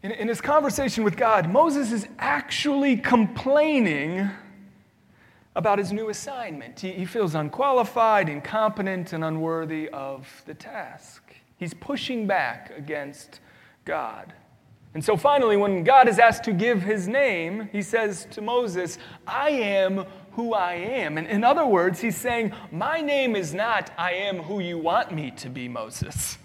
In, 0.02 0.12
in 0.12 0.28
his 0.28 0.42
conversation 0.42 1.04
with 1.04 1.18
God, 1.18 1.52
Moses 1.52 1.92
is 1.92 2.08
actually 2.18 2.98
complaining 2.98 4.28
about 5.58 5.80
his 5.80 5.92
new 5.92 6.10
assignment. 6.10 6.80
He, 6.80 6.92
he 6.92 7.04
feels 7.04 7.34
unqualified, 7.34 8.30
incompetent, 8.30 9.12
and 9.12 9.24
unworthy 9.24 9.90
of 9.90 10.44
the 10.46 10.54
task. 10.54 11.24
He's 11.58 11.74
pushing 11.74 12.28
back 12.28 12.72
against 12.78 13.40
God. 13.84 14.34
And 14.94 15.04
so 15.04 15.18
finally, 15.18 15.58
when 15.58 15.84
God 15.84 16.08
is 16.08 16.20
asked 16.20 16.44
to 16.44 16.54
give 16.54 16.84
his 16.84 17.08
name, 17.08 17.70
he 17.72 17.82
says 17.82 18.28
to 18.32 18.42
Moses, 18.42 19.00
I 19.26 19.50
am 19.50 20.06
who 20.34 20.54
I 20.54 20.76
am. 20.76 21.18
And 21.18 21.26
in 21.28 21.44
other 21.44 21.66
words, 21.66 22.00
he's 22.00 22.16
saying, 22.16 22.54
My 22.72 23.02
name 23.02 23.36
is 23.36 23.56
not 23.56 23.90
I 23.98 24.12
am 24.12 24.38
who 24.38 24.60
you 24.60 24.78
want 24.78 25.12
me 25.12 25.32
to 25.32 25.50
be, 25.50 25.68
Moses. 25.68 26.38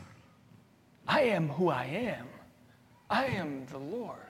I 1.06 1.20
am 1.24 1.50
who 1.50 1.68
I 1.68 1.84
am. 1.84 2.26
I 3.10 3.26
am 3.26 3.66
the 3.66 3.78
Lord. 3.78 4.21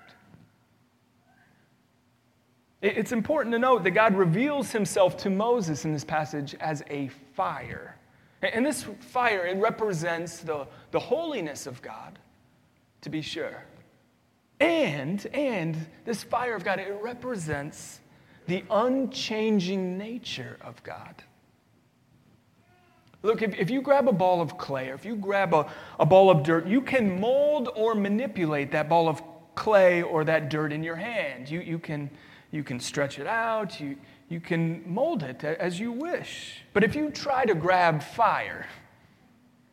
It's 2.82 3.12
important 3.12 3.52
to 3.52 3.60
note 3.60 3.84
that 3.84 3.92
God 3.92 4.16
reveals 4.16 4.72
himself 4.72 5.16
to 5.18 5.30
Moses 5.30 5.84
in 5.84 5.92
this 5.92 6.04
passage 6.04 6.56
as 6.58 6.82
a 6.90 7.08
fire. 7.34 7.96
And 8.42 8.66
this 8.66 8.84
fire, 8.98 9.46
it 9.46 9.56
represents 9.58 10.40
the, 10.40 10.66
the 10.90 10.98
holiness 10.98 11.68
of 11.68 11.80
God, 11.80 12.18
to 13.02 13.08
be 13.08 13.22
sure. 13.22 13.64
And, 14.58 15.24
and 15.32 15.76
this 16.04 16.24
fire 16.24 16.56
of 16.56 16.64
God, 16.64 16.80
it 16.80 16.98
represents 17.00 18.00
the 18.48 18.64
unchanging 18.68 19.96
nature 19.96 20.58
of 20.60 20.82
God. 20.82 21.22
Look, 23.22 23.42
if, 23.42 23.54
if 23.54 23.70
you 23.70 23.80
grab 23.80 24.08
a 24.08 24.12
ball 24.12 24.40
of 24.40 24.58
clay 24.58 24.88
or 24.88 24.94
if 24.94 25.04
you 25.04 25.14
grab 25.14 25.54
a, 25.54 25.70
a 26.00 26.06
ball 26.06 26.30
of 26.30 26.42
dirt, 26.42 26.66
you 26.66 26.80
can 26.80 27.20
mold 27.20 27.68
or 27.76 27.94
manipulate 27.94 28.72
that 28.72 28.88
ball 28.88 29.08
of 29.08 29.22
clay 29.54 30.02
or 30.02 30.24
that 30.24 30.48
dirt 30.48 30.72
in 30.72 30.82
your 30.82 30.96
hand. 30.96 31.48
You, 31.48 31.60
you, 31.60 31.78
can, 31.78 32.10
you 32.52 32.62
can 32.62 32.78
stretch 32.78 33.18
it 33.18 33.26
out, 33.26 33.80
you, 33.80 33.96
you 34.28 34.38
can 34.38 34.84
mold 34.86 35.24
it 35.24 35.42
as 35.42 35.80
you 35.80 35.90
wish. 35.90 36.62
But 36.72 36.84
if 36.84 36.94
you 36.94 37.10
try 37.10 37.44
to 37.44 37.54
grab 37.54 38.02
fire, 38.02 38.66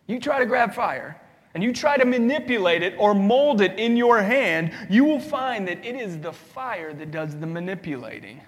you 0.08 0.20
try 0.20 0.40
to 0.40 0.46
grab 0.48 0.74
fire, 0.74 1.22
and 1.54 1.64
you 1.64 1.74
try 1.74 1.98
to 1.98 2.06
manipulate 2.06 2.82
it 2.82 2.96
or 2.98 3.14
mold 3.14 3.62
it 3.62 3.78
in 3.78 3.98
your 3.98 4.22
hand, 4.22 4.72
you 4.90 5.04
will 5.04 5.20
find 5.20 5.68
that 5.68 5.86
it 5.86 5.96
is 5.96 6.20
the 6.20 6.32
fire 6.32 6.94
that 6.94 7.12
does 7.12 7.36
the 7.38 7.46
manipulating. 7.46 8.42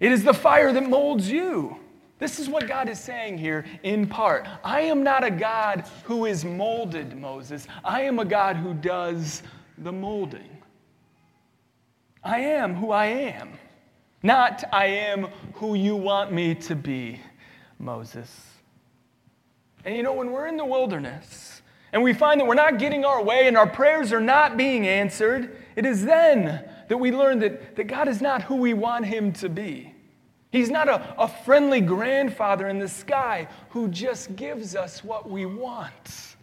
It 0.00 0.10
is 0.10 0.24
the 0.24 0.34
fire 0.34 0.72
that 0.72 0.88
molds 0.88 1.30
you. 1.30 1.76
This 2.18 2.38
is 2.38 2.48
what 2.48 2.68
God 2.68 2.88
is 2.88 3.00
saying 3.00 3.38
here 3.38 3.64
in 3.82 4.06
part. 4.06 4.46
I 4.62 4.82
am 4.82 5.02
not 5.02 5.24
a 5.24 5.30
God 5.30 5.84
who 6.04 6.26
is 6.26 6.44
molded, 6.44 7.18
Moses. 7.18 7.66
I 7.84 8.02
am 8.02 8.20
a 8.20 8.24
God 8.24 8.56
who 8.56 8.74
does 8.74 9.42
the 9.78 9.92
molding. 9.92 10.61
I 12.24 12.38
am 12.38 12.74
who 12.74 12.90
I 12.90 13.06
am, 13.06 13.50
not 14.22 14.64
I 14.72 14.86
am 14.86 15.28
who 15.54 15.74
you 15.74 15.96
want 15.96 16.32
me 16.32 16.54
to 16.54 16.76
be, 16.76 17.20
Moses. 17.78 18.30
And 19.84 19.96
you 19.96 20.02
know, 20.02 20.12
when 20.12 20.30
we're 20.30 20.46
in 20.46 20.56
the 20.56 20.64
wilderness 20.64 21.62
and 21.92 22.02
we 22.02 22.12
find 22.12 22.40
that 22.40 22.46
we're 22.46 22.54
not 22.54 22.78
getting 22.78 23.04
our 23.04 23.22
way 23.22 23.48
and 23.48 23.56
our 23.56 23.66
prayers 23.66 24.12
are 24.12 24.20
not 24.20 24.56
being 24.56 24.86
answered, 24.86 25.56
it 25.74 25.84
is 25.84 26.04
then 26.04 26.64
that 26.88 26.96
we 26.96 27.10
learn 27.10 27.40
that, 27.40 27.76
that 27.76 27.84
God 27.84 28.06
is 28.06 28.20
not 28.20 28.42
who 28.42 28.56
we 28.56 28.74
want 28.74 29.06
him 29.06 29.32
to 29.34 29.48
be. 29.48 29.92
He's 30.52 30.70
not 30.70 30.88
a, 30.88 31.14
a 31.18 31.26
friendly 31.26 31.80
grandfather 31.80 32.68
in 32.68 32.78
the 32.78 32.88
sky 32.88 33.48
who 33.70 33.88
just 33.88 34.36
gives 34.36 34.76
us 34.76 35.02
what 35.02 35.28
we 35.28 35.46
want. 35.46 36.36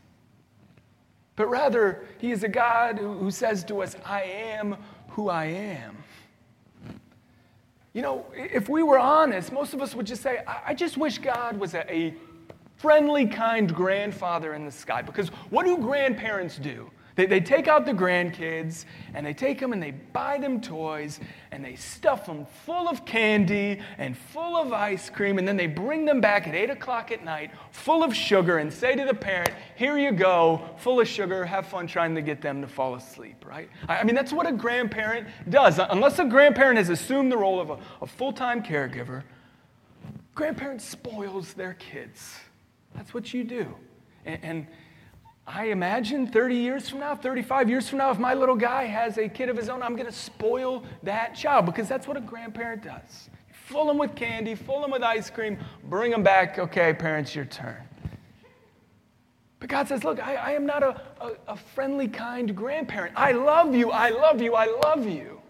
But 1.36 1.48
rather, 1.48 2.04
He 2.18 2.32
is 2.32 2.44
a 2.44 2.50
God 2.50 2.98
who, 2.98 3.14
who 3.14 3.32
says 3.32 3.64
to 3.66 3.84
us, 3.84 3.96
I 4.04 4.24
am 4.24 4.76
who 5.12 5.30
I 5.30 5.46
am. 5.46 5.98
You 7.94 8.02
know, 8.02 8.26
if 8.34 8.70
we 8.70 8.84
were 8.84 9.00
honest, 9.00 9.52
most 9.52 9.74
of 9.74 9.82
us 9.82 9.96
would 9.96 10.06
just 10.06 10.22
say, 10.22 10.44
I, 10.48 10.74
just 10.74 10.98
wish 10.98 11.18
God 11.18 11.60
was 11.60 11.74
a 11.74 12.14
friendly, 12.78 13.26
kind 13.26 13.74
grandfather 13.74 14.54
in 14.54 14.64
the 14.64 14.72
sky. 14.72 15.02
Because 15.02 15.30
what 15.50 15.66
do 15.66 15.78
grandparents 15.78 16.58
do? 16.58 16.90
They, 17.20 17.26
they 17.26 17.42
take 17.42 17.68
out 17.68 17.86
the 17.86 17.92
grandkids 17.92 18.86
and 19.14 19.26
they 19.26 19.34
take 19.34 19.60
them 19.60 19.74
and 19.74 19.84
they 19.84 19.92
buy 19.92 20.38
them 20.38 20.62
toys 20.62 21.20
and 21.52 21.66
they 21.66 21.76
stuff 21.76 22.26
them 22.26 22.46
full 22.66 22.88
of 22.88 23.04
candy 23.04 23.82
and 23.98 24.18
full 24.18 24.56
of 24.56 24.72
ice 24.72 25.10
cream 25.10 25.38
and 25.38 25.46
then 25.46 25.58
they 25.58 25.68
bring 25.68 26.06
them 26.06 26.22
back 26.22 26.48
at 26.48 26.56
8 26.56 26.70
o'clock 26.70 27.12
at 27.12 27.26
night 27.26 27.52
full 27.72 28.06
of 28.06 28.16
sugar 28.16 28.60
and 28.60 28.72
say 28.72 28.96
to 28.96 29.04
the 29.04 29.14
parent, 29.14 29.52
Here 29.76 29.98
you 29.98 30.14
go, 30.14 30.62
full 30.78 31.02
of 31.02 31.10
sugar, 31.10 31.44
have 31.44 31.68
fun 31.68 31.88
trying 31.88 32.16
to 32.16 32.22
get 32.22 32.40
them 32.42 32.62
to 32.62 32.70
fall 32.70 32.96
asleep, 32.96 33.44
right? 33.46 33.70
I 33.90 34.06
mean, 34.06 34.16
that's 34.16 34.32
what 34.32 34.48
a 34.48 34.54
grandparent 34.54 35.28
does. 35.50 35.78
Unless 35.78 36.20
a 36.20 36.26
grandparent 36.26 36.78
has 36.78 36.88
assumed 36.88 37.34
the 37.34 37.38
role 37.38 37.60
of 37.60 37.70
a, 37.70 37.80
a 38.02 38.08
full 38.08 38.32
time 38.32 38.64
caregiver, 38.64 39.24
grandparent 40.36 40.82
spoils 40.82 41.52
their 41.52 41.74
kids. 41.74 42.38
That's 42.96 43.14
what 43.14 43.34
you 43.34 43.44
do. 43.44 43.76
and, 44.26 44.40
and 44.42 44.68
I 45.52 45.66
imagine 45.66 46.28
30 46.28 46.56
years 46.56 46.90
from 46.90 47.00
now, 47.00 47.16
35 47.16 47.72
years 47.72 47.90
from 47.90 47.98
now, 47.98 48.12
if 48.12 48.20
my 48.20 48.36
little 48.36 48.56
guy 48.56 48.86
has 48.86 49.18
a 49.18 49.28
kid 49.28 49.50
of 49.50 49.58
his 49.58 49.68
own, 49.68 49.82
I'm 49.82 49.96
going 49.96 50.06
to 50.06 50.12
spoil 50.12 50.84
that 51.02 51.34
child 51.34 51.66
because 51.66 51.88
that's 51.88 52.08
what 52.08 52.16
a 52.18 52.22
grandparent 52.22 52.84
does. 52.84 53.32
Fill 53.66 53.88
them 53.88 53.98
with 53.98 54.16
candy, 54.16 54.54
fill 54.54 54.80
them 54.80 54.92
with 54.92 55.02
ice 55.02 55.32
cream, 55.32 55.58
bring 55.86 56.12
them 56.12 56.22
back. 56.22 56.60
Okay, 56.60 56.94
parents, 56.94 57.34
your 57.34 57.46
turn. 57.46 57.78
But 59.60 59.70
God 59.70 59.88
says, 59.88 60.04
Look, 60.04 60.20
I, 60.20 60.36
I 60.36 60.52
am 60.52 60.68
not 60.68 60.84
a, 60.84 61.02
a, 61.20 61.32
a, 61.48 61.58
friendly, 61.58 62.08
kind 62.08 62.56
grandparent. 62.56 63.14
I 63.18 63.32
love 63.32 63.74
you, 63.74 63.90
I 63.90 64.10
love 64.10 64.42
you, 64.42 64.54
I 64.54 64.66
love 64.84 65.08
you. 65.08 65.42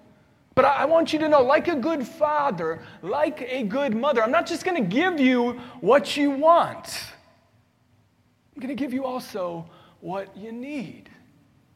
But 0.55 0.63
I, 0.63 0.75
I 0.75 0.85
want 0.85 1.11
you 1.11 1.19
to 1.19 1.27
know, 1.27 1.41
like 1.41 1.67
a 1.67 1.75
good 1.75 2.07
father, 2.07 2.81
like 3.01 3.41
a 3.41 3.63
good 3.63 3.97
mother, 3.97 4.23
I'm 4.23 4.31
not 4.31 4.47
just 4.47 4.63
going 4.63 4.81
to 4.81 4.89
give 4.89 5.19
you 5.19 5.59
what 5.81 6.15
you 6.15 6.31
want, 6.31 7.03
I'm 8.55 8.61
going 8.61 8.75
to 8.75 8.81
give 8.81 8.93
you 8.93 9.03
also 9.03 9.69
what 10.01 10.35
you 10.37 10.51
need. 10.51 11.09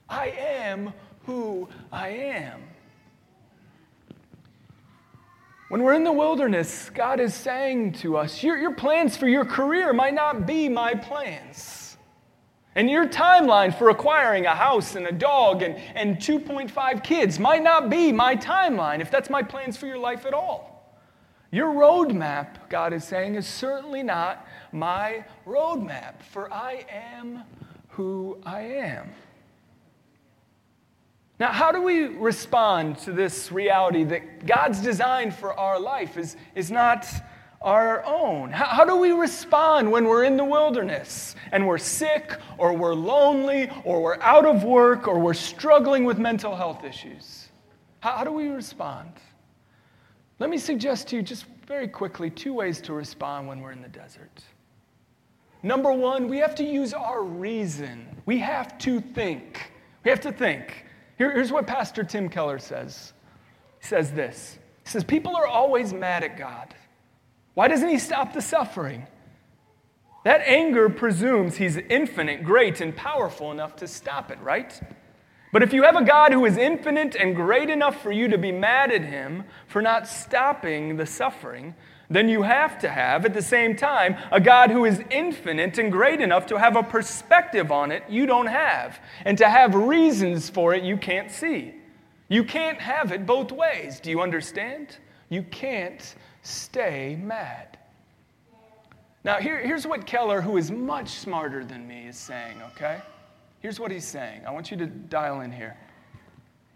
I 0.10 0.30
am 0.30 0.94
who 1.26 1.68
I 1.92 2.10
am. 2.10 2.62
When 5.70 5.82
we're 5.82 5.96
in 5.96 6.04
the 6.04 6.12
wilderness, 6.12 6.92
God 6.94 7.20
is 7.20 7.34
saying 7.34 7.94
to 7.94 8.18
us, 8.18 8.44
your, 8.44 8.58
your 8.58 8.76
plans 8.76 9.18
for 9.18 9.28
your 9.28 9.44
career 9.44 9.92
might 9.92 10.14
not 10.14 10.46
be 10.46 10.70
my 10.70 10.94
plans. 10.94 11.98
And 12.76 12.90
your 12.90 13.08
timeline 13.08 13.76
for 13.76 13.90
acquiring 13.90 14.46
a 14.46 14.56
house 14.56 14.96
and 14.96 15.08
a 15.08 15.12
dog 15.12 15.62
and, 15.62 15.76
and 15.96 16.18
2.5 16.18 17.04
kids 17.04 17.40
might 17.40 17.64
not 17.64 17.90
be 17.90 18.12
my 18.12 18.36
timeline 18.36 19.00
if 19.00 19.10
that's 19.10 19.30
my 19.30 19.44
plans 19.44 19.78
for 19.78 19.88
your 19.88 19.98
life 19.98 20.26
at 20.26 20.34
all. 20.34 20.74
Your 21.52 21.74
roadmap, 21.74 22.70
God 22.70 22.94
is 22.94 23.04
saying, 23.04 23.36
is 23.36 23.46
certainly 23.46 24.02
not 24.02 24.48
my 24.72 25.24
roadmap, 25.46 26.22
for 26.24 26.52
I 26.52 26.86
am 26.90 27.44
who 27.96 28.38
I 28.44 28.62
am. 28.62 29.12
Now, 31.40 31.52
how 31.52 31.72
do 31.72 31.82
we 31.82 32.06
respond 32.06 32.98
to 33.00 33.12
this 33.12 33.52
reality 33.52 34.04
that 34.06 34.46
God's 34.46 34.80
design 34.82 35.32
for 35.32 35.54
our 35.54 35.80
life 35.80 36.18
is, 36.18 36.36
is 36.56 36.72
not 36.72 37.08
our 37.62 38.04
own? 38.06 38.52
How, 38.52 38.66
how 38.66 38.86
do 38.86 38.96
we 38.96 39.12
respond 39.12 39.92
when 39.92 40.06
we're 40.06 40.24
in 40.24 40.38
the 40.38 40.44
wilderness 40.44 41.36
and 41.52 41.68
we're 41.68 41.78
sick 41.78 42.36
or 42.58 42.74
we're 42.74 42.94
lonely 42.94 43.70
or 43.84 44.02
we're 44.02 44.22
out 44.22 44.46
of 44.46 44.64
work 44.64 45.08
or 45.08 45.20
we're 45.20 45.34
struggling 45.34 46.04
with 46.04 46.18
mental 46.18 46.56
health 46.56 46.84
issues? 46.84 47.50
How, 48.00 48.18
how 48.18 48.24
do 48.24 48.32
we 48.32 48.48
respond? 48.48 49.12
Let 50.40 50.50
me 50.50 50.58
suggest 50.58 51.10
to 51.10 51.16
you 51.16 51.22
just 51.22 51.46
very 51.68 51.88
quickly 51.88 52.30
two 52.30 52.54
ways 52.54 52.82
to 52.82 52.94
respond 52.94 53.48
when 53.48 53.60
we're 53.60 53.72
in 53.72 53.82
the 53.82 53.88
desert. 53.88 54.44
Number 55.64 55.94
one, 55.94 56.28
we 56.28 56.40
have 56.40 56.56
to 56.56 56.64
use 56.64 56.94
our 56.94 57.24
reason. 57.24 58.06
We 58.26 58.40
have 58.40 58.78
to 58.80 59.00
think. 59.00 59.72
We 60.04 60.12
have 60.12 60.20
to 60.22 60.32
think. 60.34 60.86
Here, 61.18 61.32
here's 61.32 61.52
what 61.54 61.66
Pastor 61.66 62.04
Tim 62.04 62.28
Keller 62.28 62.60
says. 62.60 63.14
He 63.80 63.88
says 63.88 64.12
this. 64.12 64.60
He 64.84 64.90
says, 64.90 65.06
People 65.06 65.36
are 65.38 65.48
always 65.48 65.94
mad 65.94 66.24
at 66.24 66.38
God. 66.38 66.76
Why 67.54 67.70
doesn't 67.70 67.88
he 67.88 67.98
stop 67.98 68.34
the 68.34 68.42
suffering? 68.42 69.08
That 70.26 70.42
anger 70.42 70.90
presumes 70.90 71.58
he's 71.58 71.78
infinite, 71.78 72.44
great, 72.44 72.82
and 72.82 72.96
powerful 72.96 73.52
enough 73.52 73.76
to 73.78 73.88
stop 73.88 74.32
it, 74.32 74.40
right? 74.42 74.80
But 75.54 75.64
if 75.64 75.72
you 75.72 75.84
have 75.84 75.96
a 75.96 76.04
God 76.04 76.34
who 76.34 76.46
is 76.46 76.58
infinite 76.58 77.16
and 77.16 77.36
great 77.36 77.70
enough 77.70 78.02
for 78.02 78.12
you 78.12 78.28
to 78.30 78.38
be 78.38 78.52
mad 78.52 78.92
at 78.92 79.04
him 79.04 79.44
for 79.68 79.82
not 79.82 80.08
stopping 80.08 80.98
the 80.98 81.06
suffering, 81.06 81.76
then 82.14 82.30
you 82.30 82.44
have 82.44 82.80
to 82.80 82.90
have, 82.90 83.26
at 83.26 83.34
the 83.34 83.42
same 83.42 83.76
time, 83.76 84.18
a 84.32 84.40
God 84.40 84.70
who 84.70 84.86
is 84.86 85.02
infinite 85.10 85.78
and 85.78 85.92
great 85.92 86.22
enough 86.22 86.46
to 86.48 86.60
have 86.60 86.76
a 86.76 86.84
perspective 86.84 87.72
on 87.72 87.92
it 87.92 88.04
you 88.10 88.26
don't 88.26 88.48
have, 88.48 89.00
and 89.26 89.38
to 89.38 89.50
have 89.50 89.74
reasons 89.74 90.50
for 90.50 90.74
it 90.74 90.84
you 90.84 90.98
can't 90.98 91.32
see. 91.32 91.74
You 92.30 92.44
can't 92.44 92.80
have 92.80 93.12
it 93.12 93.26
both 93.26 93.52
ways. 93.52 94.00
Do 94.00 94.10
you 94.10 94.22
understand? 94.22 94.98
You 95.30 95.44
can't 95.44 96.16
stay 96.42 97.18
mad. 97.22 97.78
Now, 99.24 99.38
here, 99.38 99.60
here's 99.66 99.88
what 99.88 100.06
Keller, 100.06 100.42
who 100.42 100.58
is 100.58 100.70
much 100.70 101.10
smarter 101.10 101.64
than 101.64 101.88
me, 101.88 102.08
is 102.08 102.18
saying, 102.18 102.62
okay? 102.74 103.02
Here's 103.62 103.80
what 103.80 103.92
he's 103.92 104.06
saying. 104.06 104.42
I 104.46 104.52
want 104.52 104.70
you 104.70 104.78
to 104.78 104.86
dial 104.86 105.42
in 105.42 105.52
here. 105.52 105.78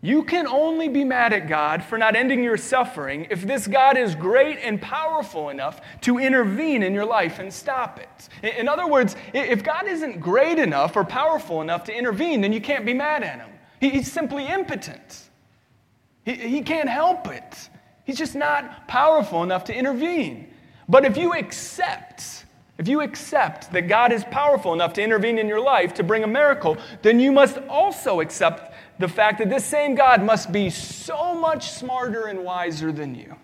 You 0.08 0.24
can 0.24 0.48
only 0.48 0.88
be 0.88 1.04
mad 1.04 1.34
at 1.34 1.50
God 1.50 1.84
for 1.84 1.98
not 1.98 2.16
ending 2.16 2.42
your 2.42 2.56
suffering 2.56 3.28
if 3.30 3.42
this 3.42 3.68
God 3.68 3.98
is 3.98 4.16
great 4.16 4.58
and 4.60 4.82
powerful 4.82 5.50
enough 5.50 5.82
to 6.00 6.18
intervene 6.18 6.82
in 6.82 6.94
your 6.94 7.04
life 7.04 7.40
and 7.40 7.54
stop 7.54 8.00
it. 8.00 8.56
In 8.58 8.70
other 8.70 8.88
words, 8.88 9.18
if 9.34 9.66
God 9.66 9.86
isn't 9.86 10.22
great 10.22 10.60
enough 10.60 10.96
or 10.96 11.04
powerful 11.04 11.62
enough 11.62 11.84
to 11.84 11.94
intervene, 11.94 12.40
then 12.40 12.54
you 12.54 12.62
can't 12.62 12.86
be 12.86 12.94
mad 12.94 13.22
at 13.22 13.40
him. 13.40 13.50
He's 13.82 14.10
simply 14.10 14.48
impotent. 14.48 15.30
He, 16.24 16.62
can't 16.62 16.88
help 16.88 17.28
it. 17.28 17.70
He's 18.06 18.18
just 18.18 18.34
not 18.34 18.88
powerful 18.88 19.44
enough 19.44 19.66
to 19.66 19.76
intervene. 19.76 20.54
But 20.88 21.04
if 21.04 21.18
you 21.18 21.34
accept, 21.34 22.46
if 22.78 22.88
you 22.88 23.02
accept 23.02 23.74
that 23.74 23.90
God 23.90 24.14
is 24.14 24.24
powerful 24.24 24.72
enough 24.72 24.94
to 24.94 25.04
intervene 25.04 25.38
in 25.38 25.50
your 25.50 25.60
life 25.60 25.94
to 25.96 26.04
bring 26.04 26.24
a 26.24 26.28
miracle, 26.28 26.78
then 27.02 27.20
you 27.20 27.34
must 27.34 27.58
also 27.68 28.22
accept 28.22 28.74
the 29.00 29.08
fact 29.08 29.40
that 29.40 29.50
this 29.50 29.66
same 29.66 29.96
God 29.96 30.24
must 30.24 30.52
be 30.52 30.70
so 30.70 31.34
much 31.34 31.72
smarter 31.72 32.28
and 32.28 32.44
wiser 32.44 32.92
than 32.92 33.16
you. 33.16 33.36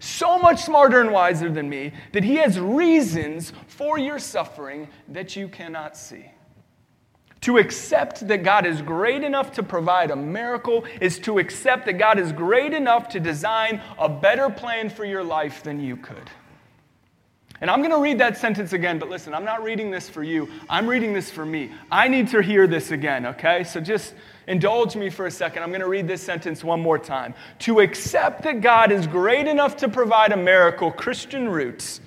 So 0.00 0.38
much 0.38 0.62
smarter 0.62 1.00
and 1.00 1.10
wiser 1.10 1.50
than 1.50 1.68
me 1.68 1.92
that 2.12 2.22
he 2.22 2.36
has 2.36 2.58
reasons 2.60 3.52
for 3.66 3.98
your 3.98 4.18
suffering 4.18 4.88
that 5.08 5.34
you 5.34 5.48
cannot 5.48 5.96
see. 5.96 6.30
To 7.42 7.58
accept 7.58 8.26
that 8.28 8.42
God 8.42 8.66
is 8.66 8.82
great 8.82 9.22
enough 9.22 9.52
to 9.52 9.62
provide 9.62 10.10
a 10.10 10.16
miracle 10.16 10.84
is 11.00 11.18
to 11.20 11.38
accept 11.38 11.86
that 11.86 11.94
God 11.94 12.18
is 12.18 12.32
great 12.32 12.74
enough 12.74 13.08
to 13.10 13.20
design 13.20 13.80
a 13.98 14.08
better 14.08 14.50
plan 14.50 14.90
for 14.90 15.04
your 15.04 15.22
life 15.24 15.62
than 15.62 15.80
you 15.80 15.96
could. 15.96 16.30
And 17.60 17.70
I'm 17.70 17.80
going 17.80 17.90
to 17.90 18.00
read 18.00 18.18
that 18.18 18.36
sentence 18.36 18.72
again, 18.72 18.98
but 18.98 19.08
listen, 19.08 19.34
I'm 19.34 19.44
not 19.44 19.64
reading 19.64 19.90
this 19.90 20.08
for 20.08 20.22
you. 20.22 20.48
I'm 20.68 20.86
reading 20.86 21.12
this 21.12 21.30
for 21.30 21.44
me. 21.44 21.72
I 21.90 22.06
need 22.06 22.28
to 22.28 22.40
hear 22.40 22.66
this 22.68 22.92
again, 22.92 23.26
okay? 23.26 23.64
So 23.64 23.80
just 23.80 24.14
indulge 24.48 24.96
me 24.96 25.10
for 25.10 25.26
a 25.26 25.30
second. 25.30 25.62
I'm 25.62 25.68
going 25.68 25.82
to 25.82 25.88
read 25.88 26.08
this 26.08 26.22
sentence 26.22 26.64
one 26.64 26.80
more 26.80 26.98
time. 26.98 27.34
To 27.60 27.80
accept 27.80 28.42
that 28.42 28.60
God 28.60 28.90
is 28.90 29.06
great 29.06 29.46
enough 29.46 29.76
to 29.78 29.88
provide 29.88 30.32
a 30.32 30.36
miracle, 30.36 30.90
Christian 30.90 31.48
Roots, 31.48 32.00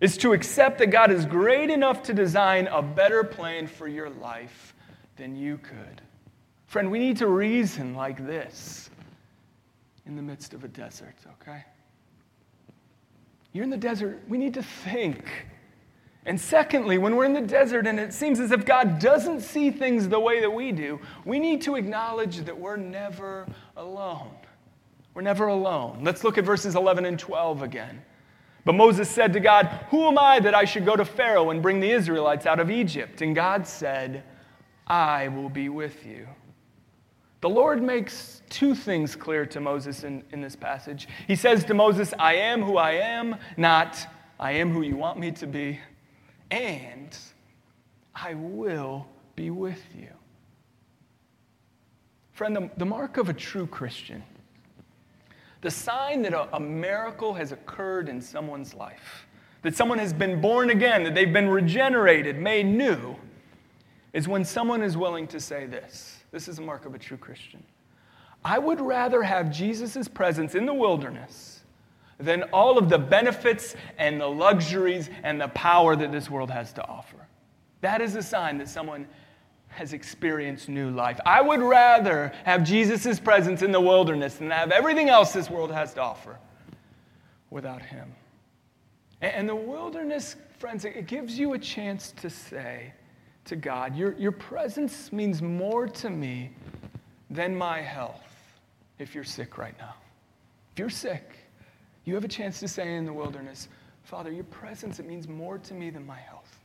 is 0.00 0.16
to 0.18 0.32
accept 0.32 0.78
that 0.78 0.86
God 0.86 1.10
is 1.10 1.26
great 1.26 1.70
enough 1.70 2.02
to 2.04 2.14
design 2.14 2.68
a 2.68 2.80
better 2.80 3.24
plan 3.24 3.66
for 3.66 3.88
your 3.88 4.08
life 4.08 4.74
than 5.16 5.36
you 5.36 5.58
could. 5.58 6.00
Friend, 6.66 6.90
we 6.90 6.98
need 6.98 7.16
to 7.18 7.26
reason 7.26 7.94
like 7.94 8.24
this 8.26 8.90
in 10.06 10.16
the 10.16 10.22
midst 10.22 10.54
of 10.54 10.64
a 10.64 10.68
desert, 10.68 11.16
okay? 11.40 11.64
You're 13.52 13.64
in 13.64 13.70
the 13.70 13.76
desert, 13.76 14.22
we 14.28 14.38
need 14.38 14.54
to 14.54 14.62
think. 14.62 15.24
And 16.26 16.40
secondly, 16.40 16.98
when 16.98 17.14
we're 17.14 17.24
in 17.24 17.34
the 17.34 17.40
desert 17.40 17.86
and 17.86 18.00
it 18.00 18.12
seems 18.12 18.40
as 18.40 18.50
if 18.50 18.66
God 18.66 18.98
doesn't 18.98 19.40
see 19.40 19.70
things 19.70 20.08
the 20.08 20.18
way 20.18 20.40
that 20.40 20.50
we 20.50 20.72
do, 20.72 20.98
we 21.24 21.38
need 21.38 21.62
to 21.62 21.76
acknowledge 21.76 22.38
that 22.38 22.58
we're 22.58 22.76
never 22.76 23.46
alone. 23.76 24.32
We're 25.14 25.22
never 25.22 25.46
alone. 25.46 26.00
Let's 26.02 26.24
look 26.24 26.36
at 26.36 26.44
verses 26.44 26.74
11 26.74 27.04
and 27.04 27.16
12 27.16 27.62
again. 27.62 28.02
But 28.64 28.74
Moses 28.74 29.08
said 29.08 29.32
to 29.34 29.40
God, 29.40 29.66
Who 29.90 30.08
am 30.08 30.18
I 30.18 30.40
that 30.40 30.52
I 30.52 30.64
should 30.64 30.84
go 30.84 30.96
to 30.96 31.04
Pharaoh 31.04 31.50
and 31.50 31.62
bring 31.62 31.78
the 31.78 31.92
Israelites 31.92 32.44
out 32.44 32.58
of 32.58 32.72
Egypt? 32.72 33.22
And 33.22 33.32
God 33.32 33.64
said, 33.64 34.24
I 34.84 35.28
will 35.28 35.48
be 35.48 35.68
with 35.68 36.04
you. 36.04 36.26
The 37.40 37.48
Lord 37.48 37.80
makes 37.80 38.42
two 38.50 38.74
things 38.74 39.14
clear 39.14 39.46
to 39.46 39.60
Moses 39.60 40.02
in, 40.02 40.24
in 40.32 40.40
this 40.40 40.56
passage. 40.56 41.06
He 41.28 41.36
says 41.36 41.64
to 41.66 41.74
Moses, 41.74 42.12
I 42.18 42.34
am 42.34 42.62
who 42.62 42.76
I 42.76 42.92
am, 42.94 43.36
not 43.56 43.96
I 44.40 44.52
am 44.52 44.72
who 44.72 44.82
you 44.82 44.96
want 44.96 45.20
me 45.20 45.30
to 45.30 45.46
be, 45.46 45.78
and 46.50 47.16
I 48.14 48.34
will 48.34 49.06
be 49.34 49.50
with 49.50 49.82
you. 49.94 50.08
Friend, 52.32 52.54
the, 52.54 52.70
the 52.76 52.84
mark 52.84 53.16
of 53.16 53.28
a 53.28 53.34
true 53.34 53.66
Christian, 53.66 54.22
the 55.62 55.70
sign 55.70 56.22
that 56.22 56.34
a, 56.34 56.54
a 56.54 56.60
miracle 56.60 57.34
has 57.34 57.52
occurred 57.52 58.08
in 58.08 58.20
someone's 58.20 58.74
life, 58.74 59.26
that 59.62 59.74
someone 59.74 59.98
has 59.98 60.12
been 60.12 60.40
born 60.40 60.70
again, 60.70 61.02
that 61.04 61.14
they've 61.14 61.32
been 61.32 61.48
regenerated, 61.48 62.38
made 62.38 62.66
new, 62.66 63.16
is 64.12 64.28
when 64.28 64.44
someone 64.44 64.82
is 64.82 64.96
willing 64.96 65.26
to 65.28 65.40
say 65.40 65.66
this 65.66 66.20
this 66.30 66.48
is 66.48 66.58
a 66.58 66.62
mark 66.62 66.84
of 66.84 66.94
a 66.94 66.98
true 66.98 67.16
Christian. 67.16 67.62
I 68.44 68.58
would 68.58 68.80
rather 68.80 69.22
have 69.22 69.50
Jesus' 69.50 70.06
presence 70.06 70.54
in 70.54 70.66
the 70.66 70.74
wilderness 70.74 71.55
than 72.18 72.44
all 72.44 72.78
of 72.78 72.88
the 72.88 72.98
benefits 72.98 73.74
and 73.98 74.20
the 74.20 74.26
luxuries 74.26 75.10
and 75.22 75.40
the 75.40 75.48
power 75.48 75.94
that 75.96 76.12
this 76.12 76.30
world 76.30 76.50
has 76.50 76.72
to 76.74 76.86
offer. 76.86 77.16
That 77.82 78.00
is 78.00 78.14
a 78.16 78.22
sign 78.22 78.58
that 78.58 78.68
someone 78.68 79.06
has 79.68 79.92
experienced 79.92 80.68
new 80.68 80.90
life. 80.90 81.20
I 81.26 81.42
would 81.42 81.60
rather 81.60 82.32
have 82.44 82.64
Jesus' 82.64 83.20
presence 83.20 83.60
in 83.62 83.72
the 83.72 83.80
wilderness 83.80 84.36
than 84.36 84.50
have 84.50 84.70
everything 84.70 85.10
else 85.10 85.32
this 85.32 85.50
world 85.50 85.70
has 85.70 85.92
to 85.94 86.02
offer 86.02 86.38
without 87.50 87.82
Him. 87.82 88.14
And 89.20 89.48
the 89.48 89.56
wilderness, 89.56 90.36
friends, 90.58 90.84
it 90.84 91.06
gives 91.06 91.38
you 91.38 91.52
a 91.52 91.58
chance 91.58 92.12
to 92.12 92.30
say, 92.30 92.92
to 93.46 93.56
God. 93.56 93.96
Your, 93.96 94.12
your 94.14 94.32
presence 94.32 95.12
means 95.12 95.40
more 95.40 95.88
to 95.88 96.10
me 96.10 96.50
than 97.30 97.56
my 97.56 97.80
health 97.80 98.22
if 98.98 99.14
you're 99.14 99.24
sick 99.24 99.58
right 99.58 99.74
now. 99.78 99.94
If 100.72 100.78
you're 100.78 100.90
sick, 100.90 101.45
you 102.06 102.14
have 102.14 102.24
a 102.24 102.28
chance 102.28 102.60
to 102.60 102.68
say 102.68 102.94
in 102.94 103.04
the 103.04 103.12
wilderness, 103.12 103.68
Father, 104.04 104.32
your 104.32 104.44
presence, 104.44 105.00
it 105.00 105.06
means 105.06 105.28
more 105.28 105.58
to 105.58 105.74
me 105.74 105.90
than 105.90 106.06
my 106.06 106.16
health. 106.18 106.60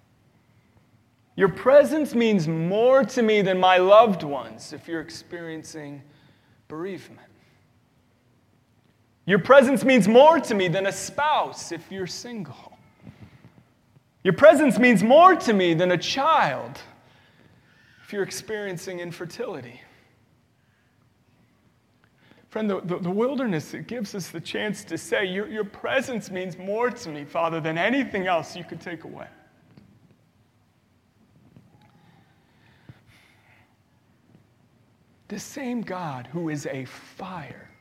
Your 1.36 1.49
presence 1.49 2.13
means 2.13 2.47
more 2.47 3.04
to 3.04 3.21
me 3.23 3.41
than 3.41 3.60
my 3.60 3.77
loved 3.77 4.21
ones 4.21 4.71
if 4.71 4.88
you're 4.88 5.01
experiencing 5.01 6.04
bereavement. 6.67 7.27
Your 9.25 9.39
presence 9.39 9.84
means 9.84 10.08
more 10.08 10.39
to 10.39 10.54
me 10.54 10.67
than 10.67 10.86
a 10.86 10.91
spouse 10.91 11.71
if 11.71 11.91
you're 11.91 12.08
single. 12.08 12.77
Your 14.23 14.34
presence 14.34 14.77
means 14.77 15.01
more 15.01 15.36
to 15.36 15.54
me 15.54 15.73
than 15.73 15.91
a 15.91 15.97
child 15.97 16.80
if 18.04 18.13
you're 18.13 18.23
experiencing 18.23 18.99
infertility. 18.99 19.82
Friend, 22.52 22.70
the, 22.70 22.82
the, 22.82 23.00
the, 23.00 23.10
wilderness, 23.10 23.74
it 23.74 23.88
gives 23.88 24.14
us 24.14 24.28
the 24.28 24.42
chance 24.42 24.84
to 24.84 24.98
say, 24.98 25.26
your, 25.26 25.48
your 25.48 25.64
presence 25.64 26.30
means 26.30 26.58
more 26.58 26.92
to 26.92 27.10
me, 27.10 27.24
Father, 27.24 27.62
than 27.62 27.78
anything 27.78 28.28
else 28.28 28.56
you 28.56 28.64
could 28.64 28.82
take 28.82 29.06
away. 29.06 29.28
The 35.30 35.40
same 35.40 35.82
God 35.82 36.28
who 36.28 36.50
is 36.50 36.66
a 36.66 36.84
fire 36.86 37.72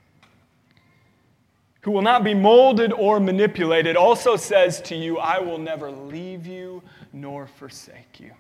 who 1.83 1.91
will 1.91 2.03
not 2.03 2.23
be 2.23 2.35
molded 2.35 2.93
or 2.93 3.19
manipulated, 3.21 3.97
also 3.97 4.37
says 4.37 4.81
to 4.83 4.95
you, 4.95 5.19
I 5.19 5.39
will 5.41 5.59
never 5.59 5.91
leave 5.91 6.47
you 6.47 6.83
nor 7.13 7.47
forsake 7.47 8.21
you. 8.21 8.33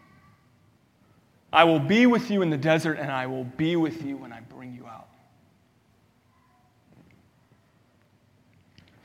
I 1.52 1.64
will 1.64 1.80
be 1.80 2.06
with 2.06 2.30
you 2.30 2.42
in 2.42 2.50
the 2.50 2.56
desert, 2.56 2.98
and 2.98 3.10
I 3.10 3.26
will 3.26 3.44
be 3.44 3.76
with 3.76 4.04
you 4.04 4.16
when 4.16 4.32
I 4.32 4.40
bring 4.40 4.74
you 4.74 4.86
out. 4.86 5.09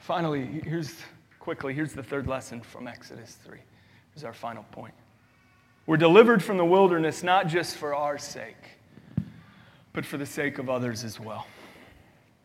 Finally, 0.05 0.61
here's 0.63 0.93
quickly, 1.39 1.73
here's 1.73 1.93
the 1.93 2.03
third 2.03 2.27
lesson 2.27 2.61
from 2.61 2.87
Exodus 2.87 3.39
3. 3.43 3.57
Here's 4.13 4.23
our 4.23 4.33
final 4.33 4.61
point. 4.71 4.93
We're 5.87 5.97
delivered 5.97 6.43
from 6.43 6.57
the 6.57 6.65
wilderness 6.65 7.23
not 7.23 7.47
just 7.47 7.75
for 7.75 7.95
our 7.95 8.19
sake, 8.19 8.77
but 9.93 10.05
for 10.05 10.17
the 10.17 10.25
sake 10.27 10.59
of 10.59 10.69
others 10.69 11.03
as 11.03 11.19
well. 11.19 11.47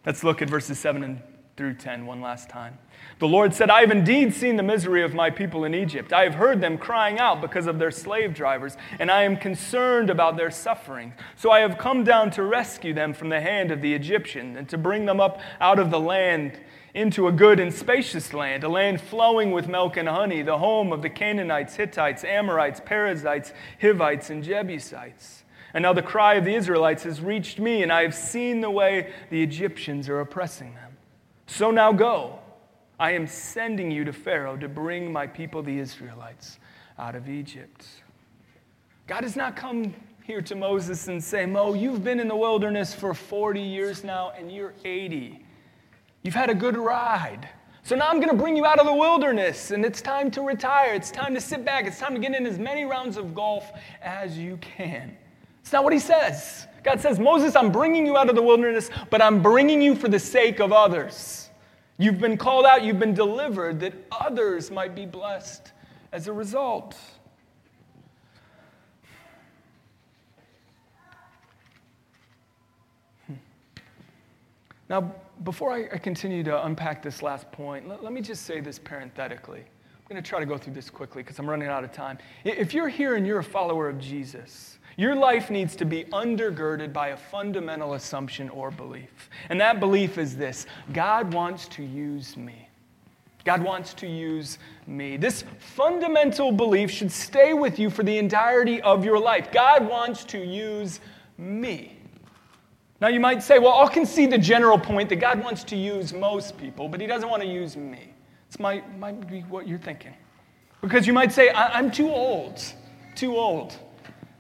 Let's 0.07 0.25
look 0.25 0.41
at 0.41 0.49
verses 0.49 0.79
7 0.79 1.05
and 1.05 1.21
through 1.59 1.75
10 1.75 2.07
one 2.07 2.23
last 2.23 2.49
time. 2.49 2.79
The 3.19 3.29
Lord 3.29 3.53
said, 3.53 3.69
I 3.69 3.83
have 3.83 3.91
indeed 3.91 4.33
seen 4.33 4.57
the 4.57 4.63
misery 4.63 5.03
of 5.03 5.13
my 5.13 5.29
people 5.29 5.65
in 5.65 5.75
Egypt. 5.75 6.15
I 6.15 6.23
have 6.23 6.37
heard 6.37 6.63
them 6.63 6.79
crying 6.79 7.19
out 7.19 7.43
because 7.43 7.67
of 7.67 7.79
their 7.79 7.91
slave 7.91 8.33
drivers, 8.33 8.79
and 8.99 9.11
I 9.11 9.25
am 9.25 9.37
concerned 9.37 10.09
about 10.09 10.39
their 10.39 10.51
suffering. 10.51 11.13
So 11.37 11.51
I 11.51 11.61
have 11.61 11.77
come 11.77 12.05
down 12.05 12.31
to 12.31 12.43
rescue 12.43 12.95
them 12.95 13.13
from 13.13 13.29
the 13.29 13.43
hand 13.43 13.71
of 13.71 13.83
the 13.83 13.93
Egyptian 13.93 14.57
and 14.57 14.67
to 14.71 14.79
bring 14.79 15.05
them 15.05 15.21
up 15.21 15.43
out 15.61 15.79
of 15.79 15.91
the 15.91 16.01
land 16.01 16.59
into 16.95 17.29
a 17.29 17.33
good 17.33 17.61
and 17.61 17.73
spacious 17.73 18.33
land, 18.33 18.65
a 18.65 18.69
land 18.69 19.01
flowing 19.01 19.53
with 19.53 19.69
milk 19.69 19.97
and 19.97 20.09
honey, 20.09 20.43
the 20.43 20.59
home 20.59 20.93
of 20.93 21.03
the 21.03 21.11
Canaanites, 21.11 21.77
Hittites, 21.77 22.25
Amorites, 22.25 22.81
Perizzites, 22.85 23.53
Hivites, 23.81 24.31
and 24.31 24.43
Jebusites. 24.43 25.45
And 25.73 25.83
now 25.83 25.93
the 25.93 26.03
cry 26.03 26.35
of 26.35 26.45
the 26.45 26.55
Israelites 26.55 27.05
has 27.05 27.21
reached 27.21 27.59
me, 27.59 27.83
and 27.83 27.93
I 27.93 28.03
have 28.03 28.15
seen 28.15 28.61
the 28.61 28.71
way 28.71 29.13
the 29.31 29.43
Egyptians 29.43 30.09
are 30.09 30.21
oppressing 30.21 30.75
them. 30.75 30.97
So 31.47 31.71
now 31.71 31.93
go. 31.93 32.41
I 32.99 33.13
am 33.13 33.27
sending 33.27 33.91
you 33.91 34.05
to 34.05 34.13
Pharaoh 34.13 34.57
to 34.57 34.69
bring 34.69 35.13
my 35.13 35.27
people, 35.27 35.63
the 35.63 35.79
Israelites, 35.79 36.59
out 36.99 37.15
of 37.15 37.29
Egypt. 37.29 37.87
God 39.07 39.23
has 39.23 39.37
not 39.37 39.57
come 39.57 39.95
here 40.25 40.43
to 40.43 40.55
Moses 40.55 41.09
and 41.09 41.23
say, 41.23 41.47
Mo, 41.47 41.75
you've 41.75 42.05
been 42.05 42.21
in 42.21 42.29
the 42.29 42.37
wilderness 42.37 42.95
for 42.95 43.15
40 43.15 43.61
years 43.61 44.05
now, 44.05 44.33
and 44.37 44.53
you're 44.53 44.75
80. 44.85 45.45
You've 46.23 46.35
had 46.35 46.51
a 46.51 46.55
good 46.55 46.77
ride. 46.77 47.49
So 47.83 47.97
now 47.97 48.09
I'm 48.09 48.21
going 48.21 48.31
to 48.31 48.37
bring 48.37 48.57
you 48.57 48.67
out 48.67 48.79
of 48.79 48.87
the 48.87 48.95
wilderness, 48.95 49.71
and 49.71 49.85
it's 49.85 50.03
time 50.03 50.31
to 50.33 50.43
retire. 50.43 50.95
It's 50.95 51.11
time 51.11 51.35
to 51.35 51.41
sit 51.41 51.65
back. 51.65 51.87
It's 51.87 51.99
time 51.99 52.15
to 52.15 52.21
get 52.21 52.35
in 52.35 52.47
as 52.47 52.59
many 52.59 52.85
rounds 52.85 53.17
of 53.17 53.35
golf 53.35 53.73
as 54.03 54.39
you 54.39 54.59
can. 54.59 55.17
It's 55.63 55.73
not 55.73 55.83
what 55.83 55.93
he 55.93 55.99
says. 55.99 56.67
God 56.83 57.01
says, 57.01 57.19
Moses, 57.19 57.57
I'm 57.57 57.73
bringing 57.73 58.07
you 58.07 58.17
out 58.17 58.29
of 58.29 58.37
the 58.37 58.43
wilderness, 58.43 58.91
but 59.11 59.23
I'm 59.23 59.43
bringing 59.43 59.81
you 59.83 59.95
for 59.95 60.09
the 60.09 60.19
sake 60.19 60.61
of 60.61 60.73
others. 60.73 61.51
You've 61.99 62.19
been 62.19 62.37
called 62.37 62.65
out, 62.65 62.83
you've 62.83 62.99
been 62.99 63.15
delivered, 63.15 63.81
that 63.81 63.93
others 64.13 64.71
might 64.71 64.95
be 64.95 65.05
blessed 65.05 65.73
as 66.13 66.29
a 66.29 66.33
result. 66.33 66.97
Hmm. 73.27 73.35
Now, 74.89 75.15
before 75.45 75.73
I, 75.73 75.99
continue 75.99 76.43
to 76.45 76.67
unpack 76.67 77.03
this 77.03 77.23
last 77.23 77.51
point, 77.53 77.89
let, 77.89 78.03
let 78.03 78.13
me 78.13 78.21
just 78.21 78.45
say 78.45 78.61
this 78.61 78.79
parenthetically. 78.79 79.61
I'm 79.61 80.09
going 80.09 80.23
to 80.23 80.29
try 80.29 80.41
to 80.41 80.47
go 80.47 80.59
through 80.59 80.75
this 80.75 80.91
quickly 80.91 81.23
because 81.23 81.39
I'm 81.39 81.49
running 81.49 81.69
out 81.69 81.85
of 81.85 81.93
time. 81.93 82.19
If 82.45 82.75
you're 82.75 82.89
here 82.89 83.17
and 83.17 83.27
you're 83.27 83.39
a 83.39 83.45
follower 83.45 83.89
of 83.89 83.99
Jesus, 83.99 84.79
your 84.97 85.15
life 85.15 85.51
needs 85.51 85.77
to 85.77 85.85
be 85.85 86.05
undergirded 86.07 86.93
by 86.93 87.09
a 87.09 87.17
fundamental 87.17 87.95
assumption 87.95 88.49
or 88.51 88.71
belief. 88.71 89.31
And 89.49 89.61
that 89.61 89.81
belief 89.81 90.19
is 90.19 90.37
this 90.37 90.67
God 90.93 91.33
wants 91.33 91.69
to 91.69 91.83
use 91.83 92.37
me. 92.37 92.69
God 93.45 93.63
wants 93.63 93.95
to 93.95 94.07
use 94.07 94.59
me. 94.87 95.17
This 95.17 95.45
fundamental 95.59 96.53
belief 96.53 96.91
should 96.91 97.11
stay 97.11 97.55
with 97.55 97.79
you 97.79 97.89
for 97.89 98.03
the 98.03 98.19
entirety 98.19 98.83
of 98.83 99.05
your 99.05 99.19
life. 99.19 99.51
God 99.51 99.89
wants 99.89 100.25
to 100.25 100.39
use 100.39 101.01
me. 101.39 102.00
Now, 103.01 103.09
you 103.09 103.21
might 103.21 103.43
say, 103.43 103.59
well, 103.59 103.73
I'll 103.73 103.89
concede 103.89 104.31
the 104.31 104.39
general 104.39 104.79
point 104.79 105.09
that 105.09 105.17
God 105.17 105.43
wants 105.43 105.65
to 105.65 105.77
use 105.77 106.13
most 106.13 106.59
people, 106.59 106.89
but 106.89 107.01
He 107.01 107.07
doesn't 107.07 107.29
want 107.29 107.43
to 107.43 107.49
use 107.49 107.77
me. 107.77 108.13
Might, 108.59 108.99
might 108.99 109.29
be 109.31 109.41
what 109.43 109.69
you're 109.69 109.79
thinking. 109.79 110.13
Because 110.83 111.07
you 111.07 111.13
might 111.13 111.33
say, 111.33 111.51
I'm 111.51 111.91
too 111.91 112.11
old, 112.11 112.61
too 113.15 113.37
old. 113.37 113.77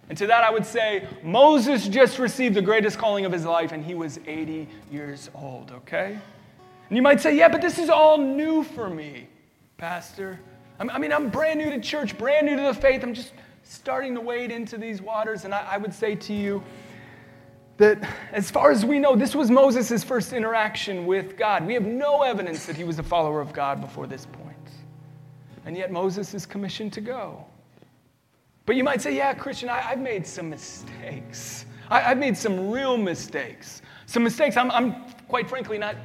And 0.09 0.19
to 0.19 0.27
that, 0.27 0.43
I 0.43 0.51
would 0.51 0.67
say, 0.67 1.07
Moses 1.23 1.87
just 1.87 2.19
received 2.19 2.57
the 2.57 2.63
greatest 2.63 2.99
calling 2.99 3.25
of 3.25 3.33
his 3.33 3.45
life, 3.45 3.71
and 3.73 3.85
he 3.85 3.95
was 3.95 4.19
80 4.27 4.67
years 4.91 5.31
old, 5.35 5.71
okay? 5.71 6.19
And 6.89 6.97
you 6.97 7.03
might 7.03 7.21
say, 7.21 7.37
yeah, 7.37 7.49
but 7.49 7.63
this 7.63 7.79
is 7.79 7.89
all 7.89 8.19
new 8.19 8.65
for 8.65 8.91
me, 8.91 9.29
Pastor. 9.77 10.41
I 10.81 10.99
mean, 10.99 11.13
I'm 11.13 11.29
brand 11.31 11.61
new 11.61 11.71
to 11.71 11.81
church, 11.81 12.19
brand 12.19 12.47
new 12.47 12.57
to 12.57 12.63
the 12.63 12.75
faith. 12.75 13.05
I'm 13.05 13.15
just 13.15 13.33
starting 13.63 14.15
to 14.15 14.21
wade 14.21 14.51
into 14.51 14.77
these 14.77 15.01
waters. 15.01 15.45
And 15.45 15.55
I, 15.55 15.65
I 15.73 15.77
would 15.77 15.95
say 15.95 16.17
to 16.17 16.33
you, 16.33 16.63
that 17.81 17.99
as 18.33 18.51
far 18.51 18.71
as 18.71 18.85
we 18.85 18.99
know, 18.99 19.17
this 19.17 19.35
was 19.35 19.51
Moses' 19.51 20.05
first 20.05 20.35
interaction 20.35 21.07
with 21.07 21.39
God. 21.39 21.67
We 21.67 21.73
have 21.73 21.87
no 21.87 22.21
evidence 22.21 22.67
that 22.67 22.77
he 22.77 22.85
was 22.85 22.99
a 22.99 23.03
follower 23.03 23.41
of 23.41 23.55
God 23.55 23.81
before 23.81 24.07
this 24.07 24.27
point. 24.27 24.57
And 25.65 25.75
yet 25.75 25.91
Moses 25.91 26.35
is 26.35 26.45
commissioned 26.45 26.93
to 26.93 27.01
go. 27.01 27.43
But 28.67 28.77
you 28.77 28.85
might 28.85 29.01
say, 29.01 29.17
yeah, 29.17 29.33
Christian, 29.33 29.71
I, 29.71 29.79
have 29.79 29.99
made 29.99 30.27
some 30.27 30.51
mistakes. 30.51 31.65
I, 31.89 32.01
have 32.01 32.19
made 32.19 32.37
some 32.37 32.71
real 32.71 32.99
mistakes. 32.99 33.81
Some 34.05 34.25
mistakes 34.25 34.59
I'm, 34.59 34.71
I'm, 34.73 34.95
quite 35.29 35.49
frankly 35.49 35.79
not, 35.79 35.97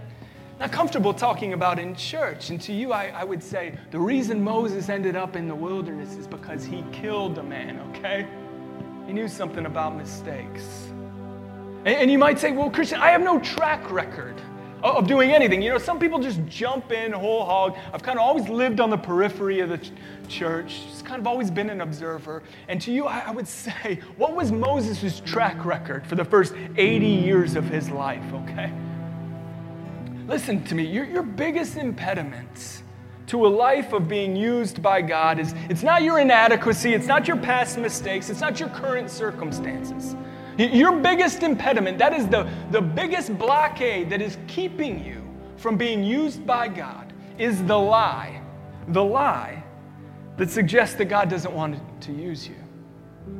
not 0.62 0.72
comfortable 0.72 1.14
talking 1.14 1.52
about 1.52 1.78
in 1.78 1.94
church. 1.94 2.52
And 2.52 2.62
to 2.62 2.72
you, 2.72 2.94
I, 2.94 3.08
I 3.08 3.26
would 3.26 3.44
say 3.44 3.78
the 3.92 4.00
reason 4.00 4.42
Moses 4.42 4.88
ended 4.88 5.18
up 5.18 5.36
in 5.36 5.50
the 5.50 5.56
wilderness 5.56 6.16
is 6.16 6.26
because 6.26 6.64
he 6.64 6.86
killed 6.94 7.38
a 7.38 7.44
man, 7.44 7.82
okay? 7.90 8.26
He 9.08 9.12
knew 9.12 9.28
something 9.28 9.66
about 9.66 9.98
mistakes. 9.98 10.94
And, 11.86 11.96
and 11.96 12.12
you 12.12 12.18
might 12.18 12.40
say, 12.40 12.52
well, 12.52 12.70
Christian, 12.70 13.00
I 13.00 13.10
have 13.10 13.22
no 13.22 13.40
track 13.40 13.90
record 13.92 14.42
of 14.84 15.08
doing 15.08 15.32
anything. 15.32 15.62
You 15.62 15.72
know, 15.72 15.78
some 15.78 15.98
people 16.00 16.20
just 16.20 16.46
jump 16.46 16.92
in 16.92 17.12
whole 17.12 17.46
hog. 17.46 17.78
I've 17.94 18.04
kind 18.04 18.20
of 18.20 18.26
always 18.26 18.48
lived 18.50 18.80
on 18.80 18.90
the 18.90 18.98
periphery 18.98 19.62
of 19.62 19.70
the 19.70 19.80
ch- 19.80 19.92
church, 20.28 20.84
just 20.90 21.06
kind 21.06 21.20
of 21.20 21.26
always 21.26 21.50
been 21.50 21.70
an 21.70 21.82
observer. 21.82 22.44
And 22.68 22.82
to 22.82 22.92
you, 22.92 23.06
I, 23.06 23.24
I 23.28 23.32
would 23.32 23.48
say, 23.66 24.00
what 24.18 24.36
was 24.36 24.52
Moses' 24.52 25.22
track 25.22 25.66
record 25.66 26.06
for 26.06 26.16
the 26.16 26.26
first 26.26 26.54
80 26.78 27.06
years 27.06 27.56
of 27.56 27.66
his 27.66 27.90
life, 27.90 28.34
okay? 28.34 28.72
Listen 30.28 30.64
to 30.66 30.76
me, 30.76 30.86
your, 30.86 31.06
your 31.06 31.24
biggest 31.24 31.78
impediments 31.78 32.84
to 33.28 33.46
a 33.46 33.50
life 33.50 33.92
of 33.94 34.08
being 34.08 34.36
used 34.36 34.82
by 34.84 35.02
God 35.02 35.40
is 35.40 35.54
it's 35.70 35.82
not 35.82 36.04
your 36.04 36.20
inadequacy, 36.20 36.94
it's 36.94 37.08
not 37.08 37.28
your 37.28 37.38
past 37.38 37.78
mistakes, 37.78 38.30
it's 38.30 38.42
not 38.42 38.60
your 38.60 38.70
current 38.70 39.10
circumstances. 39.10 40.16
Your 40.58 40.94
biggest 40.94 41.44
impediment, 41.44 41.98
that 41.98 42.14
is 42.14 42.28
the, 42.28 42.50
the 42.72 42.82
biggest 42.82 43.38
blockade 43.38 44.10
that 44.10 44.22
is 44.22 44.38
keeping 44.48 45.04
you 45.04 45.22
from 45.58 45.78
being 45.78 46.04
used 46.04 46.46
by 46.46 46.68
God, 46.68 47.14
is 47.38 47.64
the 47.64 47.78
lie. 47.78 48.42
The 48.90 49.04
lie 49.04 49.64
that 50.38 50.50
suggests 50.50 50.96
that 50.96 51.06
God 51.06 51.30
doesn't 51.30 51.54
want 51.54 51.80
to 52.02 52.12
use 52.12 52.48
you, 52.48 52.56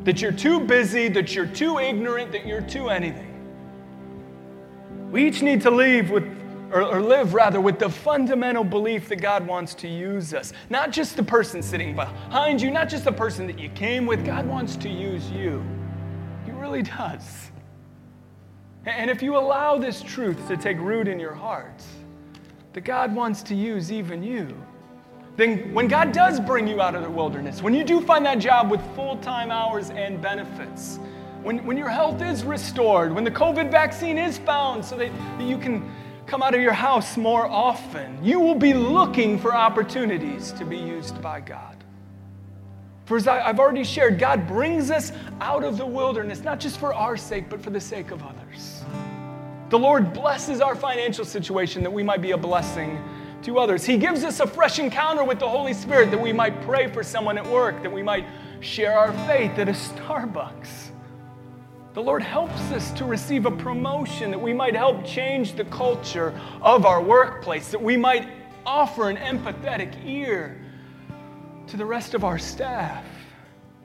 that 0.04 0.22
you're 0.22 0.32
too 0.32 0.60
busy, 0.60 1.08
that 1.10 1.36
you're 1.36 1.46
too 1.46 1.80
ignorant, 1.80 2.32
that 2.32 2.46
you're 2.46 2.62
too 2.62 2.90
anything. 2.90 3.32
We 5.12 5.28
each 5.28 5.42
need 5.42 5.62
to 5.62 5.72
leave 5.72 6.10
with, 6.10 6.24
or, 6.72 6.82
or 6.82 7.02
live 7.02 7.34
rather, 7.34 7.62
with 7.62 7.80
the 7.80 7.90
fundamental 7.90 8.64
belief 8.64 9.08
that 9.08 9.18
God 9.18 9.48
wants 9.48 9.74
to 9.76 9.88
use 9.88 10.34
us. 10.34 10.52
Not 10.70 10.92
just 10.92 11.16
the 11.16 11.24
person 11.24 11.62
sitting 11.62 11.96
behind 11.96 12.62
you, 12.62 12.72
not 12.72 12.90
just 12.90 13.06
the 13.06 13.12
person 13.12 13.48
that 13.48 13.60
you 13.60 13.70
came 13.70 14.06
with. 14.06 14.26
God 14.26 14.46
wants 14.46 14.76
to 14.78 14.90
use 14.90 15.30
you 15.32 15.64
really 16.66 16.82
does. 16.82 17.52
And 18.88 19.10
if 19.10 19.22
you 19.22 19.38
allow 19.38 19.78
this 19.78 20.02
truth 20.02 20.48
to 20.48 20.58
take 20.58 20.80
root 20.80 21.08
in 21.08 21.20
your 21.20 21.34
heart, 21.34 21.84
that 22.74 22.82
God 22.82 23.16
wants 23.16 23.44
to 23.44 23.56
use 23.56 23.92
even 23.92 24.24
you, 24.24 24.48
then 25.36 25.74
when 25.74 25.88
God 25.88 26.12
does 26.12 26.40
bring 26.40 26.68
you 26.68 26.82
out 26.82 26.96
of 26.96 27.04
the 27.04 27.10
wilderness, 27.10 27.62
when 27.62 27.76
you 27.76 27.84
do 27.84 28.02
find 28.02 28.26
that 28.26 28.40
job 28.40 28.72
with 28.72 28.82
full 28.96 29.18
time 29.18 29.52
hours 29.52 29.92
and 29.92 30.20
benefits, 30.20 30.98
when, 31.44 31.64
when 31.68 31.78
your 31.78 31.90
health 31.90 32.22
is 32.24 32.44
restored, 32.44 33.14
when 33.14 33.24
the 33.24 33.32
COVID 33.32 33.70
vaccine 33.70 34.18
is 34.18 34.40
found 34.40 34.84
so 34.84 34.98
that, 34.98 35.12
that 35.38 35.44
you 35.44 35.60
can 35.60 35.88
come 36.26 36.42
out 36.42 36.56
of 36.56 36.62
your 36.62 36.74
house 36.74 37.16
more 37.16 37.46
often, 37.46 38.18
you 38.24 38.40
will 38.40 38.56
be 38.56 38.74
looking 38.74 39.38
for 39.38 39.54
opportunities 39.54 40.52
to 40.54 40.66
be 40.66 40.78
used 40.78 41.22
by 41.22 41.42
God. 41.42 41.85
For 43.06 43.18
as 43.18 43.28
I've 43.28 43.60
already 43.60 43.84
shared, 43.84 44.18
God 44.18 44.48
brings 44.48 44.90
us 44.90 45.12
out 45.40 45.64
of 45.64 45.78
the 45.78 45.86
wilderness, 45.86 46.42
not 46.42 46.60
just 46.60 46.80
for 46.80 46.94
our 46.94 47.16
sake, 47.16 47.50
but 47.50 47.62
for 47.62 47.70
the 47.70 47.80
sake 47.80 48.10
of 48.10 48.24
others. 48.24 48.84
The 49.70 49.78
Lord 49.78 50.12
blesses 50.12 50.60
our 50.60 50.76
financial 50.76 51.24
situation 51.24 51.84
that 51.84 51.92
we 51.92 52.02
might 52.02 52.22
be 52.22 52.32
a 52.32 52.38
blessing 52.38 53.04
to 53.44 53.60
others. 53.60 53.86
He 53.86 53.98
gives 53.98 54.24
us 54.24 54.40
a 54.40 54.48
fresh 54.48 54.80
encounter 54.80 55.24
with 55.24 55.38
the 55.38 55.48
Holy 55.48 55.74
Spirit 55.74 56.10
that 56.10 56.20
we 56.20 56.34
might 56.34 56.60
pray 56.64 56.88
for 56.88 57.04
someone 57.04 57.38
at 57.38 57.46
work, 57.46 57.84
that 57.84 57.92
we 57.92 58.02
might 58.02 58.26
share 58.60 58.98
our 58.98 59.14
faith 59.28 59.52
at 59.60 59.70
a 59.70 59.74
Starbucks. 59.74 60.90
The 61.94 62.02
Lord 62.02 62.24
helps 62.24 62.60
us 62.72 62.92
to 62.94 63.06
receive 63.06 63.46
a 63.46 63.52
promotion, 63.52 64.32
that 64.32 64.42
we 64.42 64.52
might 64.52 64.76
help 64.76 65.06
change 65.06 65.54
the 65.54 65.66
culture 65.66 66.34
of 66.62 66.86
our 66.86 67.02
workplace, 67.02 67.70
that 67.70 67.82
we 67.82 67.98
might 67.98 68.28
offer 68.66 69.10
an 69.10 69.18
empathetic 69.18 69.94
ear 70.06 70.58
to 71.68 71.78
the 71.78 71.86
rest 71.86 72.14
of 72.14 72.24
our 72.24 72.38
staff. 72.38 73.04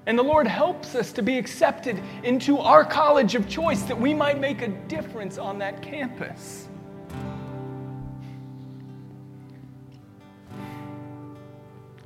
And 0.07 0.19
the 0.19 0.23
Lord 0.23 0.47
helps 0.47 0.95
us 0.95 1.13
to 1.13 1.23
be 1.23 1.39
accepted 1.39 2.01
into 2.25 2.59
our 2.59 2.85
college 2.85 3.35
of 3.35 3.49
choice 3.49 3.83
that 3.83 3.99
we 3.99 4.15
might 4.15 4.41
make 4.41 4.63
a 4.63 4.69
difference 4.69 5.39
on 5.39 5.59
that 5.59 5.83
campus. 5.83 6.69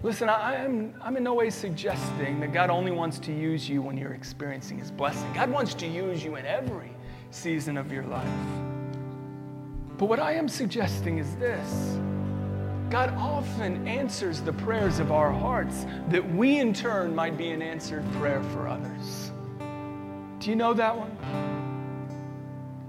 Listen, 0.02 0.28
I 0.28 0.56
am, 0.56 0.92
I'm 1.00 1.16
in 1.16 1.24
no 1.24 1.32
way 1.32 1.48
suggesting 1.48 2.38
that 2.40 2.52
God 2.52 2.68
only 2.68 2.90
wants 2.90 3.18
to 3.20 3.32
use 3.32 3.66
you 3.66 3.80
when 3.80 3.96
you're 3.96 4.12
experiencing 4.12 4.78
His 4.78 4.90
blessing. 4.90 5.32
God 5.32 5.48
wants 5.48 5.72
to 5.72 5.86
use 5.86 6.22
you 6.22 6.36
in 6.36 6.44
every 6.44 6.90
season 7.30 7.78
of 7.78 7.90
your 7.90 8.04
life. 8.04 8.28
But 9.96 10.06
what 10.06 10.20
I 10.20 10.34
am 10.34 10.46
suggesting 10.46 11.16
is 11.16 11.36
this 11.36 11.98
God 12.90 13.14
often 13.16 13.86
answers 13.88 14.40
the 14.40 14.52
prayers 14.52 14.98
of 14.98 15.10
our 15.10 15.32
hearts 15.32 15.86
that 16.08 16.34
we 16.34 16.58
in 16.58 16.72
turn 16.72 17.14
might 17.14 17.36
be 17.36 17.50
an 17.50 17.62
answered 17.62 18.04
prayer 18.12 18.42
for 18.52 18.68
others. 18.68 19.32
Do 20.38 20.50
you 20.50 20.56
know 20.56 20.74
that 20.74 20.96
one? 20.96 21.16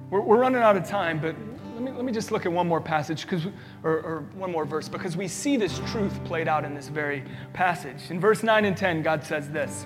We're, 0.10 0.22
we're 0.22 0.38
running 0.38 0.62
out 0.62 0.78
of 0.78 0.88
time, 0.88 1.20
but 1.20 1.36
let 1.74 1.84
me, 1.84 1.92
let 1.92 2.06
me 2.06 2.12
just 2.12 2.32
look 2.32 2.46
at 2.46 2.52
one 2.52 2.68
more 2.68 2.82
passage 2.82 3.24
because, 3.24 3.46
or, 3.84 4.00
or 4.00 4.26
one 4.36 4.52
more 4.52 4.66
verse 4.66 4.88
because 4.88 5.18
we 5.18 5.28
see 5.28 5.58
this 5.58 5.80
truth 5.88 6.24
played 6.24 6.48
out 6.48 6.64
in 6.64 6.74
this 6.74 6.88
very 6.88 7.24
passage. 7.54 8.10
In 8.10 8.20
verse 8.20 8.44
9 8.44 8.66
and 8.66 8.78
10, 8.78 9.02
God 9.02 9.24
says 9.24 9.50
this 9.50 9.86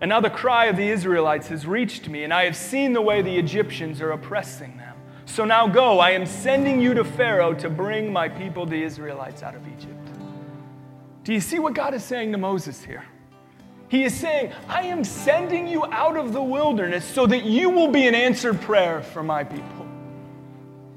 And 0.00 0.08
now 0.08 0.20
the 0.20 0.30
cry 0.30 0.66
of 0.66 0.76
the 0.76 0.88
Israelites 0.88 1.48
has 1.48 1.66
reached 1.66 2.08
me, 2.08 2.24
and 2.24 2.32
I 2.32 2.44
have 2.44 2.56
seen 2.56 2.92
the 2.92 3.02
way 3.02 3.22
the 3.22 3.36
Egyptians 3.36 4.00
are 4.00 4.12
oppressing 4.12 4.76
them. 4.76 4.85
So 5.26 5.44
now 5.44 5.66
go, 5.66 5.98
I 5.98 6.12
am 6.12 6.24
sending 6.24 6.80
you 6.80 6.94
to 6.94 7.04
Pharaoh 7.04 7.52
to 7.54 7.68
bring 7.68 8.12
my 8.12 8.28
people, 8.28 8.64
the 8.64 8.82
Israelites, 8.82 9.42
out 9.42 9.54
of 9.54 9.66
Egypt. 9.68 9.92
Do 11.24 11.34
you 11.34 11.40
see 11.40 11.58
what 11.58 11.74
God 11.74 11.92
is 11.92 12.04
saying 12.04 12.32
to 12.32 12.38
Moses 12.38 12.82
here? 12.82 13.04
He 13.88 14.04
is 14.04 14.14
saying, 14.14 14.52
I 14.68 14.82
am 14.82 15.04
sending 15.04 15.66
you 15.66 15.84
out 15.86 16.16
of 16.16 16.32
the 16.32 16.42
wilderness 16.42 17.04
so 17.04 17.26
that 17.26 17.44
you 17.44 17.70
will 17.70 17.88
be 17.88 18.06
an 18.06 18.14
answered 18.14 18.60
prayer 18.60 19.02
for 19.02 19.22
my 19.22 19.44
people. 19.44 19.86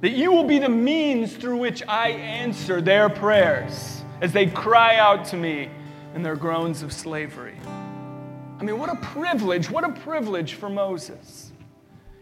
That 0.01 0.11
you 0.11 0.31
will 0.31 0.45
be 0.45 0.59
the 0.59 0.69
means 0.69 1.35
through 1.35 1.57
which 1.57 1.83
I 1.87 2.09
answer 2.09 2.81
their 2.81 3.09
prayers 3.09 4.03
as 4.21 4.31
they 4.31 4.45
cry 4.45 4.95
out 4.97 5.25
to 5.25 5.37
me 5.37 5.69
in 6.15 6.23
their 6.23 6.35
groans 6.35 6.83
of 6.83 6.93
slavery. 6.93 7.57
I 8.59 8.63
mean, 8.63 8.77
what 8.77 8.89
a 8.89 8.95
privilege, 8.97 9.69
what 9.69 9.83
a 9.83 9.89
privilege 9.89 10.53
for 10.53 10.69
Moses. 10.69 11.48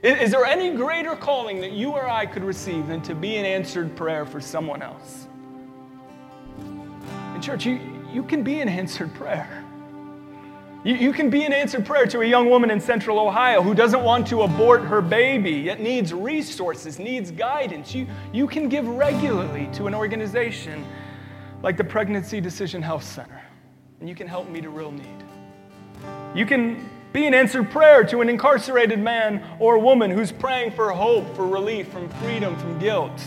Is 0.04 0.30
there 0.30 0.46
any 0.46 0.76
greater 0.76 1.16
calling 1.16 1.60
that 1.62 1.72
you 1.72 1.92
or 1.92 2.08
I 2.08 2.28
could 2.28 2.44
receive 2.44 2.88
than 2.88 3.02
to 3.02 3.16
be 3.16 3.38
an 3.38 3.46
answered 3.46 3.96
prayer 3.96 4.26
for 4.28 4.40
someone 4.40 4.84
else? 4.84 5.28
In 7.34 7.42
church, 7.42 7.66
you, 7.66 7.80
you 8.14 8.22
can 8.22 8.44
be 8.44 8.62
an 8.62 8.70
answered 8.70 9.12
prayer. 9.16 9.64
You, 10.84 10.94
you 10.96 11.14
can 11.14 11.32
be 11.32 11.46
an 11.46 11.52
answered 11.52 11.84
prayer 11.84 12.06
to 12.08 12.22
a 12.22 12.26
young 12.26 12.48
woman 12.48 12.70
in 12.70 12.80
central 12.80 13.20
Ohio 13.20 13.64
who 13.64 13.74
doesn't 13.74 14.04
want 14.04 14.28
to 14.28 14.44
abort 14.44 14.82
her 14.82 15.02
baby, 15.02 15.52
yet 15.52 15.80
needs 15.80 16.14
resources, 16.14 17.00
needs 17.00 17.32
guidance. 17.32 17.96
You, 17.96 18.06
you 18.32 18.48
can 18.48 18.70
give 18.70 18.88
regularly 18.88 19.68
to 19.74 19.88
an 19.88 19.96
organization 19.96 20.86
like 21.64 21.76
the 21.76 21.84
Pregnancy 21.84 22.40
Decision 22.40 22.84
Health 22.84 23.04
Center, 23.04 23.42
and 24.00 24.08
you 24.08 24.14
can 24.14 24.28
help 24.28 24.48
meet 24.48 24.66
a 24.66 24.70
real 24.70 24.92
need. 24.92 25.24
You 26.36 26.46
can 26.46 26.88
be 27.18 27.26
an 27.26 27.34
answered 27.34 27.72
prayer 27.72 28.04
to 28.04 28.22
an 28.22 28.30
incarcerated 28.30 29.00
man 29.00 29.44
or 29.58 29.80
woman 29.80 30.12
who's 30.12 30.32
praying 30.32 30.70
for 30.70 30.92
hope, 30.92 31.36
for 31.36 31.48
relief, 31.48 31.88
from 31.88 32.08
freedom, 32.22 32.56
from 32.58 32.78
guilt. 32.78 33.20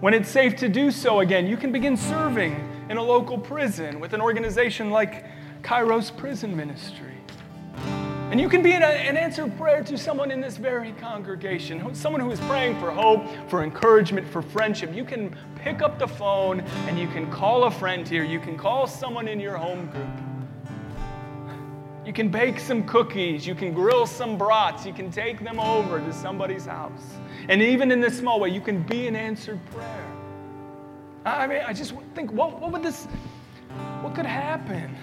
When 0.00 0.12
it's 0.12 0.28
safe 0.28 0.56
to 0.56 0.68
do 0.68 0.90
so 0.90 1.20
again, 1.20 1.46
you 1.46 1.56
can 1.56 1.70
begin 1.70 1.96
serving 1.96 2.56
in 2.90 2.96
a 2.96 3.02
local 3.02 3.38
prison 3.38 4.00
with 4.00 4.14
an 4.14 4.20
organization 4.20 4.90
like 4.90 5.24
Kairos 5.62 6.16
Prison 6.16 6.56
Ministry. 6.56 7.14
And 8.32 8.40
you 8.40 8.48
can 8.48 8.64
be 8.64 8.72
an, 8.72 8.82
an 8.82 9.16
answered 9.16 9.56
prayer 9.56 9.84
to 9.84 9.96
someone 9.96 10.32
in 10.32 10.40
this 10.40 10.56
very 10.56 10.90
congregation, 10.94 11.94
someone 11.94 12.20
who 12.20 12.32
is 12.32 12.40
praying 12.40 12.80
for 12.80 12.90
hope, 12.90 13.24
for 13.48 13.62
encouragement, 13.62 14.26
for 14.26 14.42
friendship. 14.42 14.92
You 14.92 15.04
can 15.04 15.36
pick 15.54 15.82
up 15.82 16.00
the 16.00 16.08
phone 16.08 16.62
and 16.88 16.98
you 16.98 17.06
can 17.06 17.30
call 17.30 17.62
a 17.62 17.70
friend 17.70 18.08
here. 18.08 18.24
You 18.24 18.40
can 18.40 18.58
call 18.58 18.88
someone 18.88 19.28
in 19.28 19.38
your 19.38 19.56
home 19.56 19.86
group. 19.86 20.31
You 22.04 22.12
can 22.12 22.28
bake 22.28 22.58
some 22.58 22.82
cookies. 22.84 23.46
You 23.46 23.54
can 23.54 23.72
grill 23.72 24.06
some 24.06 24.36
brats. 24.36 24.84
You 24.84 24.92
can 24.92 25.10
take 25.10 25.42
them 25.42 25.60
over 25.60 26.00
to 26.00 26.12
somebody's 26.12 26.66
house. 26.66 27.14
And 27.48 27.62
even 27.62 27.92
in 27.92 28.00
this 28.00 28.18
small 28.18 28.40
way, 28.40 28.48
you 28.48 28.60
can 28.60 28.82
be 28.82 29.06
an 29.06 29.14
answered 29.14 29.60
prayer. 29.70 30.12
I 31.24 31.46
mean, 31.46 31.60
I 31.64 31.72
just 31.72 31.94
think, 32.14 32.32
what, 32.32 32.60
what 32.60 32.72
would 32.72 32.82
this, 32.82 33.04
what 34.00 34.14
could 34.14 34.26
happen 34.26 34.96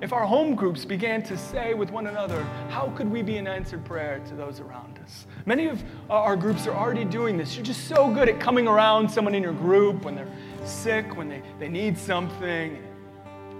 if 0.00 0.12
our 0.12 0.26
home 0.26 0.56
groups 0.56 0.84
began 0.84 1.22
to 1.22 1.38
say 1.38 1.74
with 1.74 1.92
one 1.92 2.08
another, 2.08 2.42
how 2.68 2.92
could 2.96 3.08
we 3.08 3.22
be 3.22 3.36
an 3.36 3.46
answered 3.46 3.84
prayer 3.84 4.20
to 4.26 4.34
those 4.34 4.58
around 4.58 4.98
us? 4.98 5.26
Many 5.46 5.68
of 5.68 5.80
our 6.10 6.34
groups 6.34 6.66
are 6.66 6.74
already 6.74 7.04
doing 7.04 7.36
this. 7.36 7.54
You're 7.54 7.64
just 7.64 7.86
so 7.86 8.12
good 8.12 8.28
at 8.28 8.40
coming 8.40 8.66
around 8.66 9.08
someone 9.08 9.36
in 9.36 9.44
your 9.44 9.52
group 9.52 10.04
when 10.04 10.16
they're 10.16 10.32
sick, 10.64 11.16
when 11.16 11.28
they, 11.28 11.40
they 11.60 11.68
need 11.68 11.96
something 11.96 12.82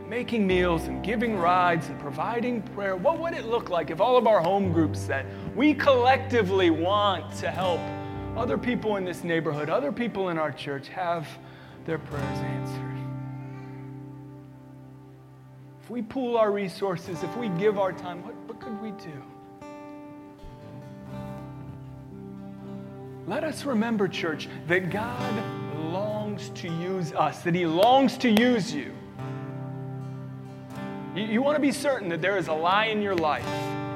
making 0.08 0.46
meals 0.46 0.84
and 0.84 1.02
giving 1.02 1.36
rides 1.36 1.88
and 1.88 1.98
providing 1.98 2.62
prayer, 2.62 2.96
what 2.96 3.18
would 3.18 3.34
it 3.34 3.46
look 3.46 3.70
like 3.70 3.90
if 3.90 4.00
all 4.00 4.16
of 4.16 4.26
our 4.26 4.40
home 4.40 4.72
groups 4.72 4.98
said, 4.98 5.26
we 5.56 5.74
collectively 5.74 6.70
want 6.70 7.34
to 7.36 7.50
help 7.50 7.80
other 8.36 8.58
people 8.58 8.96
in 8.96 9.04
this 9.04 9.24
neighborhood, 9.24 9.68
other 9.68 9.92
people 9.92 10.28
in 10.28 10.38
our 10.38 10.52
church 10.52 10.88
have 10.88 11.26
their 11.84 11.98
prayers 11.98 12.38
answered? 12.38 12.98
If 15.82 15.90
we 15.90 16.02
pool 16.02 16.36
our 16.36 16.52
resources, 16.52 17.22
if 17.22 17.36
we 17.36 17.48
give 17.50 17.78
our 17.78 17.92
time, 17.92 18.22
what, 18.22 18.34
what 18.46 18.60
could 18.60 18.80
we 18.80 18.90
do? 18.92 19.22
Let 23.26 23.44
us 23.44 23.64
remember, 23.64 24.08
church, 24.08 24.48
that 24.66 24.90
God 24.90 25.42
longs 25.76 26.50
to 26.50 26.68
use 26.68 27.12
us, 27.12 27.42
that 27.42 27.54
He 27.54 27.66
longs 27.66 28.18
to 28.18 28.28
use 28.30 28.74
you. 28.74 28.92
You, 31.14 31.25
you 31.25 31.42
want 31.42 31.57
to 31.57 31.61
be 31.61 31.72
certain 31.72 32.09
that 32.09 32.22
there 32.22 32.38
is 32.38 32.48
a 32.48 32.53
lie 32.53 32.87
in 32.87 33.03
your 33.03 33.14
life. 33.14 33.46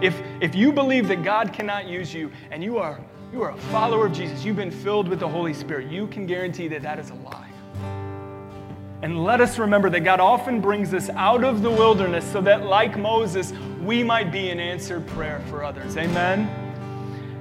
If, 0.03 0.21
if 0.41 0.55
you 0.55 0.73
believe 0.73 1.09
that 1.09 1.25
God 1.25 1.53
cannot 1.53 1.87
use 1.87 2.13
you 2.13 2.31
and 2.51 2.63
you 2.63 2.79
are, 2.79 3.01
you 3.33 3.43
are 3.43 3.51
a 3.51 3.57
follower 3.57 4.07
of 4.07 4.13
Jesus, 4.13 4.45
you've 4.45 4.57
been 4.57 4.71
filled 4.71 5.09
with 5.09 5.21
the 5.21 5.29
Holy 5.29 5.55
Spirit, 5.55 5.91
you 5.91 6.07
can 6.09 6.27
guarantee 6.27 6.69
that 6.69 6.83
that 6.83 6.99
is 6.99 7.11
a 7.11 7.15
lie. 7.15 7.51
And 9.03 9.25
let 9.25 9.41
us 9.41 9.59
remember 9.59 9.91
that 9.91 10.01
God 10.01 10.21
often 10.21 10.61
brings 10.61 10.93
us 10.95 11.11
out 11.11 11.45
of 11.45 11.63
the 11.63 11.71
wilderness 11.71 12.31
so 12.31 12.41
that, 12.43 12.65
like 12.65 12.99
Moses, 12.99 13.53
we 13.83 14.03
might 14.03 14.33
be 14.33 14.51
an 14.51 14.59
answered 14.59 15.07
prayer 15.07 15.43
for 15.49 15.63
others. 15.65 15.97
Amen? 15.97 16.49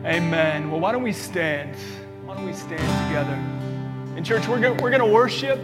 Amen. 0.05 0.69
Well, 0.69 0.79
why 0.79 0.91
don't 0.91 1.03
we 1.03 1.13
stand? 1.13 1.75
Why 2.25 2.35
don't 2.35 2.45
we 2.45 2.53
stand 2.53 2.81
together? 3.07 3.33
In 4.17 4.23
church, 4.23 4.47
we're 4.47 4.59
going 4.59 4.77
we're 4.77 4.97
to 4.97 5.05
worship. 5.05 5.59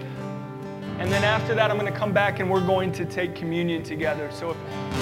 And 1.01 1.11
then 1.11 1.23
after 1.23 1.55
that, 1.55 1.71
I'm 1.71 1.79
going 1.79 1.91
to 1.91 1.97
come 1.97 2.13
back 2.13 2.39
and 2.39 2.47
we're 2.47 2.63
going 2.63 2.91
to 2.91 3.05
take 3.05 3.33
communion 3.33 3.81
together. 3.81 4.29
So 4.31 4.51
if 4.51 4.57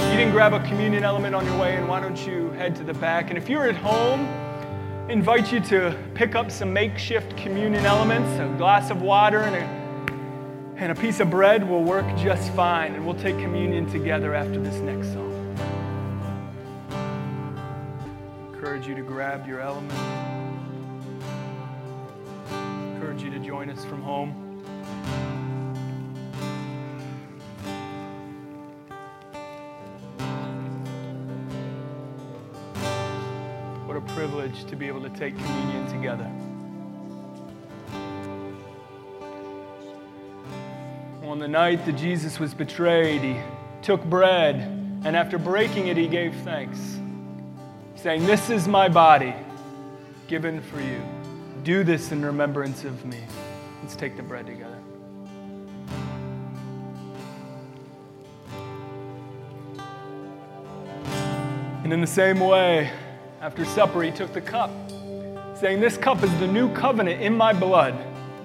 you 0.09 0.17
didn't 0.17 0.31
grab 0.31 0.53
a 0.53 0.61
communion 0.61 1.03
element 1.03 1.35
on 1.35 1.45
your 1.45 1.59
way 1.59 1.75
in, 1.75 1.89
why 1.89 1.99
don't 1.99 2.25
you 2.25 2.51
head 2.51 2.73
to 2.77 2.85
the 2.85 2.93
back? 2.93 3.27
And 3.27 3.37
if 3.37 3.49
you're 3.49 3.67
at 3.67 3.75
home, 3.75 4.21
I 4.21 5.11
invite 5.11 5.51
you 5.51 5.59
to 5.59 5.93
pick 6.13 6.35
up 6.35 6.51
some 6.51 6.71
makeshift 6.71 7.35
communion 7.35 7.85
elements. 7.85 8.29
A 8.39 8.47
glass 8.57 8.91
of 8.91 9.01
water 9.01 9.39
and 9.39 9.55
a, 9.57 10.81
and 10.81 10.93
a 10.93 10.95
piece 10.95 11.19
of 11.19 11.29
bread 11.29 11.67
will 11.67 11.83
work 11.83 12.05
just 12.15 12.53
fine. 12.53 12.95
And 12.95 13.05
we'll 13.05 13.19
take 13.19 13.37
communion 13.37 13.91
together 13.91 14.33
after 14.33 14.57
this 14.57 14.75
next 14.75 15.11
song. 15.11 15.35
Encourage 18.53 18.87
you 18.87 18.95
to 18.95 19.01
grab 19.01 19.45
your 19.45 19.59
element. 19.59 19.99
Encourage 22.95 23.21
you 23.21 23.29
to 23.31 23.39
join 23.39 23.69
us 23.69 23.83
from 23.83 24.01
home. 24.01 24.48
Privilege 34.19 34.65
to 34.65 34.75
be 34.75 34.85
able 34.85 35.01
to 35.01 35.09
take 35.11 35.33
communion 35.37 35.87
together. 35.87 36.29
On 41.23 41.39
the 41.39 41.47
night 41.47 41.85
that 41.85 41.93
Jesus 41.93 42.37
was 42.37 42.53
betrayed, 42.53 43.21
he 43.21 43.37
took 43.81 44.03
bread, 44.03 44.55
and 45.05 45.15
after 45.15 45.37
breaking 45.37 45.87
it, 45.87 45.95
he 45.95 46.05
gave 46.05 46.35
thanks, 46.43 46.99
saying, 47.95 48.25
This 48.25 48.49
is 48.49 48.67
my 48.67 48.89
body 48.89 49.33
given 50.27 50.61
for 50.63 50.81
you. 50.81 51.01
Do 51.63 51.85
this 51.85 52.11
in 52.11 52.21
remembrance 52.25 52.83
of 52.83 53.05
me. 53.05 53.19
Let's 53.81 53.95
take 53.95 54.17
the 54.17 54.23
bread 54.23 54.47
together. 54.47 54.79
And 61.85 61.93
in 61.93 62.01
the 62.01 62.07
same 62.07 62.41
way, 62.41 62.91
after 63.41 63.63
supper, 63.63 64.03
he 64.03 64.11
took 64.11 64.33
the 64.33 64.41
cup, 64.41 64.71
saying, 65.55 65.79
This 65.79 65.97
cup 65.97 66.23
is 66.23 66.39
the 66.39 66.47
new 66.47 66.73
covenant 66.73 67.21
in 67.21 67.35
my 67.35 67.53
blood. 67.53 67.95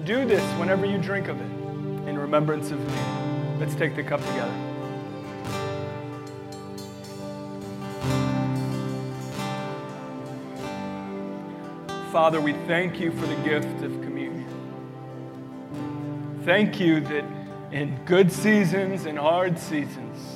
Do 0.05 0.25
this 0.25 0.43
whenever 0.59 0.85
you 0.85 0.97
drink 0.97 1.27
of 1.27 1.39
it 1.39 2.07
in 2.07 2.17
remembrance 2.17 2.71
of 2.71 2.79
me. 2.79 2.93
Let's 3.59 3.75
take 3.75 3.95
the 3.95 4.03
cup 4.03 4.21
together. 4.21 4.53
Father, 12.11 12.39
we 12.39 12.53
thank 12.65 12.99
you 12.99 13.11
for 13.11 13.25
the 13.25 13.35
gift 13.37 13.83
of 13.83 13.91
communion. 14.01 14.47
Thank 16.45 16.79
you 16.79 17.01
that 17.01 17.25
in 17.71 17.99
good 18.05 18.31
seasons 18.31 19.05
and 19.05 19.19
hard 19.19 19.59
seasons, 19.59 20.34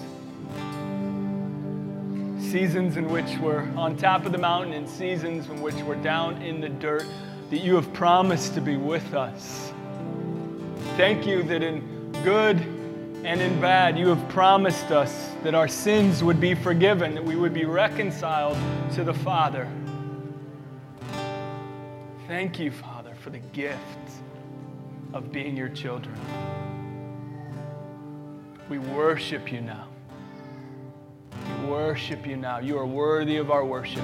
seasons 2.50 2.98
in 2.98 3.08
which 3.08 3.38
we're 3.38 3.62
on 3.76 3.96
top 3.96 4.26
of 4.26 4.32
the 4.32 4.38
mountain 4.40 4.74
and 4.74 4.90
seasons 4.90 5.48
in 5.50 5.62
which 5.62 5.76
we're 5.76 5.94
down 6.02 6.42
in 6.42 6.60
the 6.60 6.70
dirt. 6.70 7.06
that 7.52 7.60
you 7.60 7.76
have 7.76 7.92
promised 7.94 8.56
to 8.56 8.62
be 8.62 8.76
with 8.76 9.14
us. 9.14 9.72
Thank 10.98 11.28
you 11.28 11.44
that 11.44 11.62
in 11.62 12.12
good 12.24 12.58
and 13.24 13.42
in 13.42 13.62
bad, 13.62 13.98
you 13.98 14.08
have 14.08 14.30
promised 14.30 14.92
us 14.92 15.30
that 15.44 15.54
our 15.54 15.68
sins 15.68 16.24
would 16.24 16.40
be 16.40 16.56
forgiven, 16.56 17.14
that 17.14 17.24
we 17.24 17.36
would 17.36 17.54
be 17.54 17.66
reconciled 17.66 18.58
to 18.94 19.04
the 19.04 19.14
Father. 19.14 19.68
Thank 22.28 22.60
you, 22.60 22.72
Father, 22.72 23.14
for 23.16 23.30
the 23.30 23.40
gift 23.40 23.80
of 25.14 25.32
being 25.32 25.56
your 25.56 25.70
children. 25.70 26.16
We 28.70 28.80
worship 28.80 29.52
you 29.52 29.62
now. 29.62 29.89
We 31.58 31.66
worship 31.66 32.26
you 32.26 32.38
now. 32.38 32.60
You 32.60 32.78
are 32.78 32.86
worthy 32.86 33.38
of 33.38 33.52
our 33.52 33.66
worship. 33.66 34.04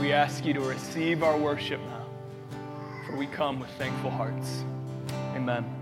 We 0.00 0.12
ask 0.12 0.44
you 0.44 0.54
to 0.54 0.60
receive 0.60 1.22
our 1.22 1.36
worship 1.36 1.80
now, 1.80 2.06
for 3.06 3.16
we 3.16 3.26
come 3.26 3.60
with 3.60 3.70
thankful 3.70 4.10
hearts. 4.10 4.64
Amen. 5.34 5.77